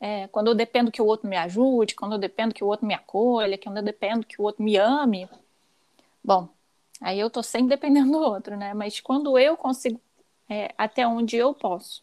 é, 0.00 0.28
quando 0.28 0.48
eu 0.48 0.54
dependo 0.54 0.90
que 0.90 1.02
o 1.02 1.06
outro 1.06 1.28
me 1.28 1.36
ajude, 1.36 1.94
quando 1.94 2.12
eu 2.14 2.18
dependo 2.18 2.54
que 2.54 2.64
o 2.64 2.66
outro 2.66 2.86
me 2.86 2.94
acolha, 2.94 3.58
quando 3.58 3.78
eu 3.78 3.82
dependo 3.82 4.26
que 4.26 4.40
o 4.40 4.44
outro 4.44 4.62
me 4.62 4.76
ame, 4.76 5.28
bom, 6.24 6.48
aí 7.00 7.18
eu 7.20 7.30
tô 7.30 7.42
sempre 7.42 7.70
dependendo 7.70 8.12
do 8.12 8.18
outro, 8.18 8.56
né? 8.56 8.74
Mas 8.74 9.00
quando 9.00 9.38
eu 9.38 9.56
consigo, 9.56 10.00
é, 10.48 10.74
até 10.78 11.06
onde 11.06 11.36
eu 11.36 11.54
posso, 11.54 12.02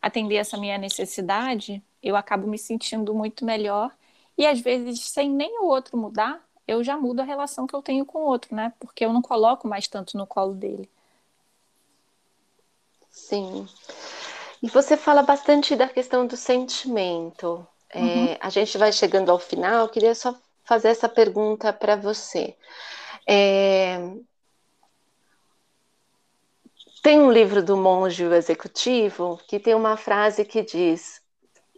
atender 0.00 0.36
essa 0.36 0.56
minha 0.56 0.78
necessidade, 0.78 1.82
eu 2.02 2.16
acabo 2.16 2.46
me 2.46 2.58
sentindo 2.58 3.14
muito 3.14 3.44
melhor. 3.44 3.94
E 4.36 4.46
às 4.46 4.60
vezes, 4.60 5.00
sem 5.00 5.28
nem 5.28 5.58
o 5.60 5.66
outro 5.66 5.98
mudar, 5.98 6.40
eu 6.66 6.82
já 6.82 6.96
mudo 6.96 7.20
a 7.20 7.24
relação 7.24 7.66
que 7.66 7.74
eu 7.74 7.82
tenho 7.82 8.06
com 8.06 8.18
o 8.20 8.26
outro, 8.26 8.54
né? 8.54 8.72
Porque 8.78 9.04
eu 9.04 9.12
não 9.12 9.20
coloco 9.20 9.68
mais 9.68 9.88
tanto 9.88 10.16
no 10.16 10.26
colo 10.26 10.54
dele. 10.54 10.88
Sim. 13.10 13.68
E 14.62 14.68
você 14.68 14.96
fala 14.96 15.22
bastante 15.22 15.74
da 15.74 15.88
questão 15.88 16.26
do 16.26 16.36
sentimento. 16.36 17.66
É, 17.90 17.98
uhum. 17.98 18.24
É, 18.26 18.38
a 18.40 18.50
gente 18.50 18.78
vai 18.78 18.92
chegando 18.92 19.30
ao 19.30 19.38
final, 19.38 19.80
eu 19.80 19.88
queria 19.88 20.14
só 20.14 20.34
fazer 20.64 20.88
essa 20.88 21.08
pergunta 21.08 21.72
para 21.72 21.96
você. 21.96 22.56
É, 23.26 23.98
tem 27.02 27.20
um 27.20 27.30
livro 27.30 27.62
do 27.62 27.76
monge 27.76 28.24
executivo 28.24 29.40
que 29.48 29.58
tem 29.58 29.74
uma 29.74 29.96
frase 29.96 30.44
que 30.44 30.62
diz: 30.62 31.20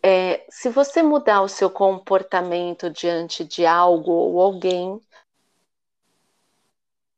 é, 0.02 0.44
se 0.50 0.68
você 0.68 1.02
mudar 1.02 1.42
o 1.42 1.48
seu 1.48 1.70
comportamento 1.70 2.90
diante 2.90 3.44
de 3.44 3.64
algo 3.64 4.10
ou 4.10 4.40
alguém, 4.40 5.00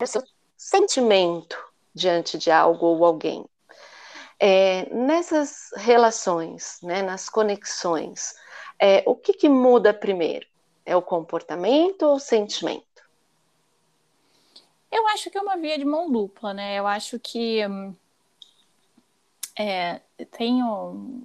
o 0.01 0.05
seu 0.05 0.23
sentimento 0.55 1.57
diante 1.93 2.37
de 2.37 2.51
algo 2.51 2.85
ou 2.85 3.05
alguém. 3.05 3.45
É, 4.37 4.93
nessas 4.93 5.69
relações, 5.77 6.77
né, 6.83 7.01
nas 7.01 7.29
conexões, 7.29 8.35
é, 8.77 9.01
o 9.07 9.15
que, 9.15 9.33
que 9.33 9.47
muda 9.47 9.93
primeiro? 9.93 10.45
É 10.85 10.95
o 10.95 11.01
comportamento 11.01 12.03
ou 12.03 12.15
o 12.15 12.19
sentimento? 12.19 12.94
Eu 14.95 15.05
acho 15.09 15.29
que 15.29 15.37
é 15.37 15.41
uma 15.41 15.57
via 15.57 15.77
de 15.77 15.83
mão 15.83 16.09
dupla, 16.09 16.53
né? 16.53 16.79
Eu 16.79 16.87
acho 16.87 17.19
que 17.19 17.67
hum, 17.67 17.93
é, 19.59 19.99
tenho. 20.31 21.21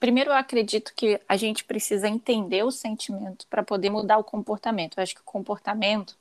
Primeiro, 0.00 0.30
eu 0.30 0.34
acredito 0.34 0.92
que 0.92 1.20
a 1.28 1.36
gente 1.36 1.62
precisa 1.62 2.08
entender 2.08 2.64
o 2.64 2.72
sentimento 2.72 3.46
para 3.46 3.62
poder 3.62 3.90
mudar 3.90 4.18
o 4.18 4.24
comportamento. 4.24 4.98
Eu 4.98 5.04
acho 5.04 5.14
que 5.14 5.20
o 5.20 5.24
comportamento 5.24 6.16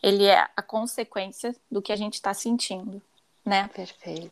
ele 0.00 0.26
é 0.26 0.48
a 0.56 0.62
consequência 0.62 1.52
do 1.68 1.82
que 1.82 1.92
a 1.92 1.96
gente 1.96 2.14
está 2.14 2.32
sentindo, 2.32 3.02
né? 3.44 3.68
Perfeito. 3.74 4.30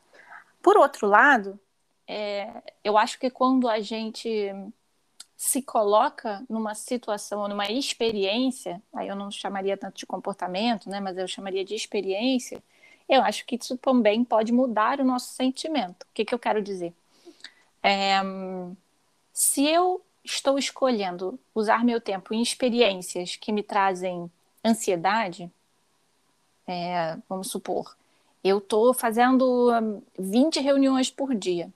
Por 0.62 0.76
outro 0.76 1.08
lado, 1.08 1.58
é, 2.06 2.48
eu 2.84 2.96
acho 2.96 3.18
que 3.18 3.28
quando 3.28 3.68
a 3.68 3.80
gente 3.80 4.30
se 5.44 5.60
coloca 5.60 6.42
numa 6.48 6.74
situação 6.74 7.46
numa 7.46 7.70
experiência, 7.70 8.82
aí 8.94 9.08
eu 9.08 9.14
não 9.14 9.30
chamaria 9.30 9.76
tanto 9.76 9.98
de 9.98 10.06
comportamento, 10.06 10.88
né, 10.88 11.00
mas 11.00 11.18
eu 11.18 11.28
chamaria 11.28 11.62
de 11.62 11.74
experiência, 11.74 12.62
eu 13.06 13.20
acho 13.20 13.44
que 13.44 13.56
isso 13.60 13.76
também 13.76 14.24
pode 14.24 14.50
mudar 14.52 15.00
o 15.00 15.04
nosso 15.04 15.34
sentimento. 15.34 16.04
O 16.04 16.06
que, 16.14 16.24
que 16.24 16.34
eu 16.34 16.38
quero 16.38 16.62
dizer? 16.62 16.94
É, 17.82 18.22
se 19.34 19.66
eu 19.66 20.00
estou 20.24 20.58
escolhendo 20.58 21.38
usar 21.54 21.84
meu 21.84 22.00
tempo 22.00 22.32
em 22.32 22.40
experiências 22.40 23.36
que 23.36 23.52
me 23.52 23.62
trazem 23.62 24.30
ansiedade, 24.64 25.52
é, 26.66 27.18
vamos 27.28 27.50
supor, 27.50 27.94
eu 28.42 28.58
estou 28.58 28.94
fazendo 28.94 29.70
20 30.18 30.58
hum, 30.58 30.62
reuniões 30.62 31.10
por 31.10 31.34
dia, 31.34 31.70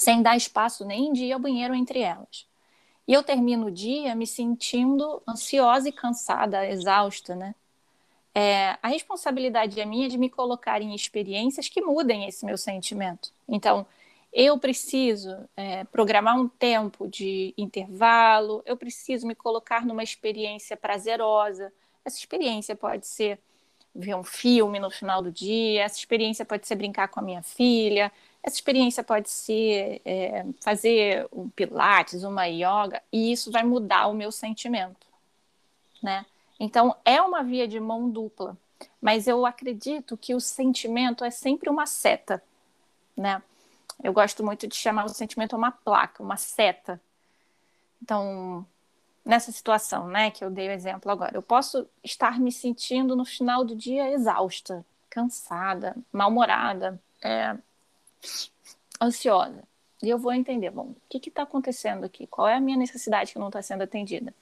sem 0.00 0.22
dar 0.22 0.34
espaço 0.34 0.82
nem 0.82 1.12
de 1.12 1.26
ir 1.26 1.32
ao 1.32 1.38
banheiro 1.38 1.74
entre 1.74 2.00
elas. 2.00 2.46
E 3.06 3.12
eu 3.12 3.22
termino 3.22 3.66
o 3.66 3.70
dia 3.70 4.14
me 4.14 4.26
sentindo 4.26 5.22
ansiosa 5.28 5.90
e 5.90 5.92
cansada, 5.92 6.66
exausta, 6.66 7.36
né? 7.36 7.54
É, 8.34 8.78
a 8.82 8.88
responsabilidade 8.88 9.78
é 9.78 9.84
minha 9.84 10.08
de 10.08 10.16
me 10.16 10.30
colocar 10.30 10.80
em 10.80 10.94
experiências 10.94 11.68
que 11.68 11.82
mudem 11.82 12.26
esse 12.26 12.46
meu 12.46 12.56
sentimento. 12.56 13.30
Então, 13.46 13.86
eu 14.32 14.58
preciso 14.58 15.36
é, 15.54 15.84
programar 15.84 16.40
um 16.40 16.48
tempo 16.48 17.06
de 17.06 17.52
intervalo, 17.58 18.62
eu 18.64 18.78
preciso 18.78 19.26
me 19.26 19.34
colocar 19.34 19.84
numa 19.84 20.02
experiência 20.02 20.78
prazerosa. 20.78 21.70
Essa 22.02 22.16
experiência 22.16 22.74
pode 22.74 23.06
ser 23.06 23.38
ver 23.94 24.14
um 24.14 24.24
filme 24.24 24.78
no 24.78 24.90
final 24.90 25.20
do 25.20 25.30
dia, 25.30 25.82
essa 25.82 25.98
experiência 25.98 26.44
pode 26.44 26.66
ser 26.66 26.76
brincar 26.76 27.08
com 27.08 27.20
a 27.20 27.22
minha 27.22 27.42
filha, 27.42 28.10
essa 28.42 28.56
experiência 28.56 29.04
pode 29.04 29.28
ser 29.28 30.00
é, 30.04 30.46
fazer 30.60 31.28
um 31.32 31.48
pilates, 31.50 32.24
uma 32.24 32.46
yoga, 32.46 33.02
e 33.12 33.32
isso 33.32 33.50
vai 33.50 33.62
mudar 33.62 34.06
o 34.06 34.14
meu 34.14 34.32
sentimento, 34.32 35.06
né? 36.02 36.24
Então, 36.58 36.96
é 37.04 37.20
uma 37.20 37.42
via 37.42 37.68
de 37.68 37.78
mão 37.78 38.08
dupla, 38.10 38.56
mas 39.00 39.26
eu 39.26 39.44
acredito 39.44 40.16
que 40.16 40.34
o 40.34 40.40
sentimento 40.40 41.24
é 41.24 41.30
sempre 41.30 41.68
uma 41.68 41.86
seta, 41.86 42.42
né? 43.16 43.42
Eu 44.02 44.12
gosto 44.12 44.42
muito 44.44 44.66
de 44.66 44.74
chamar 44.74 45.04
o 45.04 45.10
sentimento 45.10 45.54
uma 45.54 45.70
placa, 45.70 46.22
uma 46.22 46.36
seta. 46.36 47.00
Então, 48.02 48.66
nessa 49.24 49.52
situação, 49.52 50.08
né, 50.08 50.30
que 50.30 50.42
eu 50.42 50.50
dei 50.50 50.68
o 50.68 50.72
exemplo 50.72 51.10
agora, 51.10 51.36
eu 51.36 51.42
posso 51.42 51.86
estar 52.02 52.40
me 52.40 52.50
sentindo 52.50 53.14
no 53.14 53.24
final 53.26 53.64
do 53.64 53.76
dia 53.76 54.10
exausta, 54.10 54.84
cansada, 55.10 55.94
mal-humorada, 56.10 57.00
é, 57.22 57.56
ansiosa. 59.00 59.62
E 60.02 60.08
eu 60.08 60.18
vou 60.18 60.32
entender, 60.32 60.70
bom, 60.70 60.94
o 60.94 60.96
que 61.08 61.28
está 61.28 61.42
acontecendo 61.42 62.04
aqui? 62.04 62.26
Qual 62.26 62.48
é 62.48 62.54
a 62.54 62.60
minha 62.60 62.76
necessidade 62.76 63.32
que 63.32 63.38
não 63.38 63.48
está 63.48 63.60
sendo 63.60 63.82
atendida? 63.82 64.34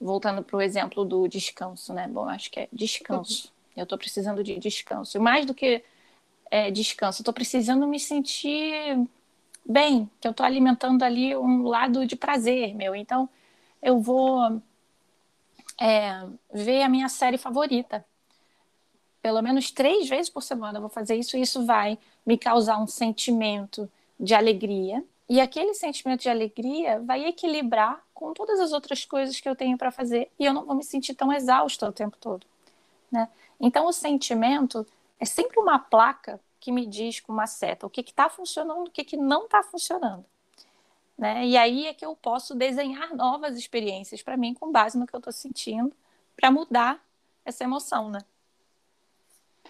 Voltando 0.00 0.42
para 0.42 0.56
o 0.56 0.62
exemplo 0.62 1.04
do 1.04 1.28
descanso, 1.28 1.92
né? 1.92 2.08
Bom, 2.08 2.28
acho 2.28 2.50
que 2.50 2.60
é 2.60 2.68
descanso. 2.72 3.52
Eu 3.76 3.84
estou 3.84 3.96
precisando 3.96 4.42
de 4.42 4.58
descanso. 4.58 5.16
E 5.16 5.20
mais 5.20 5.46
do 5.46 5.54
que 5.54 5.84
é, 6.50 6.70
descanso, 6.70 7.22
estou 7.22 7.34
precisando 7.34 7.86
me 7.86 8.00
sentir 8.00 9.06
bem, 9.64 10.10
que 10.20 10.26
eu 10.26 10.32
estou 10.32 10.44
alimentando 10.44 11.04
ali 11.04 11.36
um 11.36 11.62
lado 11.62 12.06
de 12.06 12.16
prazer 12.16 12.74
meu. 12.74 12.94
Então, 12.94 13.28
eu 13.80 14.00
vou 14.00 14.60
é, 15.80 16.26
ver 16.52 16.82
a 16.82 16.88
minha 16.88 17.08
série 17.08 17.38
favorita. 17.38 18.04
Pelo 19.22 19.42
menos 19.42 19.70
três 19.70 20.08
vezes 20.08 20.30
por 20.30 20.42
semana 20.42 20.78
eu 20.78 20.80
vou 20.80 20.90
fazer 20.90 21.16
isso 21.16 21.36
e 21.36 21.42
isso 21.42 21.64
vai 21.64 21.98
me 22.24 22.38
causar 22.38 22.78
um 22.78 22.86
sentimento 22.86 23.90
de 24.18 24.34
alegria. 24.34 25.04
E 25.28 25.40
aquele 25.40 25.74
sentimento 25.74 26.22
de 26.22 26.28
alegria 26.28 27.00
vai 27.00 27.24
equilibrar 27.24 28.02
com 28.12 28.32
todas 28.32 28.58
as 28.58 28.72
outras 28.72 29.04
coisas 29.04 29.40
que 29.40 29.48
eu 29.48 29.54
tenho 29.54 29.78
para 29.78 29.90
fazer 29.90 30.30
e 30.38 30.44
eu 30.44 30.52
não 30.52 30.64
vou 30.64 30.74
me 30.74 30.84
sentir 30.84 31.14
tão 31.14 31.32
exausta 31.32 31.88
o 31.88 31.92
tempo 31.92 32.16
todo. 32.18 32.46
Né? 33.10 33.28
Então, 33.60 33.86
o 33.86 33.92
sentimento 33.92 34.86
é 35.18 35.24
sempre 35.24 35.60
uma 35.60 35.78
placa 35.78 36.40
que 36.58 36.72
me 36.72 36.86
diz 36.86 37.20
com 37.20 37.32
uma 37.32 37.46
seta 37.46 37.86
o 37.86 37.90
que 37.90 38.00
está 38.00 38.28
funcionando, 38.28 38.88
o 38.88 38.90
que, 38.90 39.04
que 39.04 39.16
não 39.16 39.44
está 39.44 39.62
funcionando. 39.62 40.24
Né? 41.16 41.46
E 41.46 41.56
aí 41.56 41.86
é 41.86 41.94
que 41.94 42.04
eu 42.04 42.16
posso 42.16 42.54
desenhar 42.54 43.14
novas 43.14 43.56
experiências 43.56 44.22
para 44.22 44.36
mim 44.36 44.54
com 44.54 44.72
base 44.72 44.98
no 44.98 45.06
que 45.06 45.14
eu 45.14 45.18
estou 45.18 45.32
sentindo 45.32 45.92
para 46.34 46.50
mudar 46.50 47.02
essa 47.44 47.64
emoção, 47.64 48.08
né? 48.08 48.20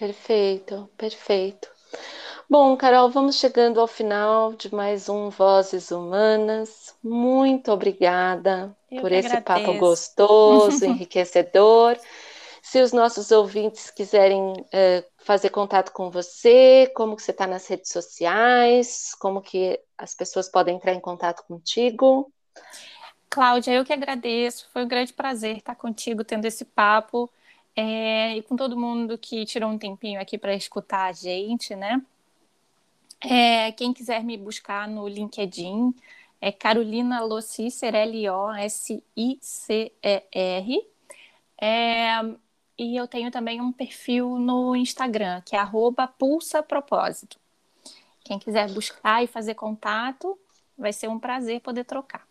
Perfeito, 0.01 0.88
perfeito. 0.96 1.68
Bom, 2.48 2.74
Carol, 2.74 3.11
vamos 3.11 3.36
chegando 3.36 3.78
ao 3.78 3.86
final 3.86 4.55
de 4.55 4.74
mais 4.74 5.11
um 5.11 5.28
Vozes 5.28 5.90
Humanas. 5.90 6.94
Muito 7.05 7.70
obrigada 7.70 8.74
eu 8.90 9.03
por 9.03 9.12
esse 9.12 9.36
agradeço. 9.36 9.66
papo 9.66 9.78
gostoso, 9.78 10.84
enriquecedor. 10.88 11.98
Se 12.62 12.80
os 12.80 12.94
nossos 12.94 13.30
ouvintes 13.30 13.90
quiserem 13.90 14.53
uh, 14.53 15.05
fazer 15.18 15.51
contato 15.51 15.92
com 15.92 16.11
você, 16.11 16.90
como 16.96 17.14
que 17.14 17.22
você 17.22 17.32
está 17.32 17.46
nas 17.46 17.66
redes 17.66 17.92
sociais, 17.92 19.14
como 19.20 19.42
que 19.42 19.78
as 19.98 20.14
pessoas 20.14 20.48
podem 20.48 20.76
entrar 20.76 20.94
em 20.94 21.01
contato 21.01 21.44
contigo. 21.46 22.32
Cláudia, 23.28 23.72
eu 23.72 23.84
que 23.84 23.92
agradeço, 23.92 24.66
foi 24.72 24.82
um 24.82 24.88
grande 24.88 25.12
prazer 25.12 25.59
estar 25.59 25.74
contigo, 25.74 26.24
tendo 26.24 26.46
esse 26.46 26.64
papo, 26.64 27.30
é, 27.76 28.36
e 28.36 28.42
com 28.42 28.56
todo 28.56 28.76
mundo 28.76 29.16
que 29.16 29.44
tirou 29.44 29.70
um 29.70 29.78
tempinho 29.78 30.20
aqui 30.20 30.36
para 30.36 30.54
escutar 30.54 31.06
a 31.06 31.12
gente, 31.12 31.74
né? 31.74 32.02
É, 33.22 33.72
quem 33.72 33.92
quiser 33.92 34.24
me 34.24 34.36
buscar 34.36 34.88
no 34.88 35.06
LinkedIn, 35.06 35.94
é 36.40 36.50
Carolina 36.50 37.20
Lossicer, 37.20 37.94
L-O-S-I-C-E-R. 37.94 38.70
É, 41.60 42.20
e 42.78 42.96
eu 42.96 43.06
tenho 43.06 43.30
também 43.30 43.60
um 43.60 43.70
perfil 43.70 44.38
no 44.38 44.74
Instagram, 44.74 45.42
que 45.42 45.54
é 45.54 45.58
arroba 45.58 46.06
Pulsa 46.08 46.62
Propósito. 46.62 47.38
Quem 48.24 48.38
quiser 48.38 48.70
buscar 48.70 49.22
e 49.22 49.26
fazer 49.26 49.54
contato, 49.54 50.38
vai 50.78 50.92
ser 50.92 51.08
um 51.08 51.18
prazer 51.18 51.60
poder 51.60 51.84
trocar. 51.84 52.26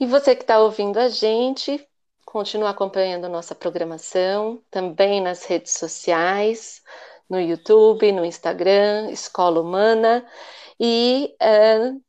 E 0.00 0.06
você 0.06 0.34
que 0.34 0.42
está 0.42 0.58
ouvindo 0.58 0.98
a 0.98 1.08
gente, 1.08 1.86
continua 2.24 2.70
acompanhando 2.70 3.28
nossa 3.28 3.54
programação, 3.54 4.62
também 4.70 5.20
nas 5.20 5.44
redes 5.44 5.72
sociais, 5.72 6.82
no 7.28 7.40
YouTube, 7.40 8.10
no 8.12 8.24
Instagram, 8.24 9.10
Escola 9.10 9.60
Humana. 9.60 10.26
E 10.78 11.34
uh, 11.40 12.00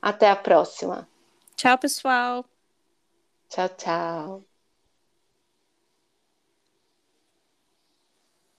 Até 0.00 0.30
a 0.30 0.36
próxima. 0.36 1.08
Tchau, 1.56 1.76
pessoal. 1.76 2.44
Tchau, 3.48 3.68
tchau. 3.70 4.47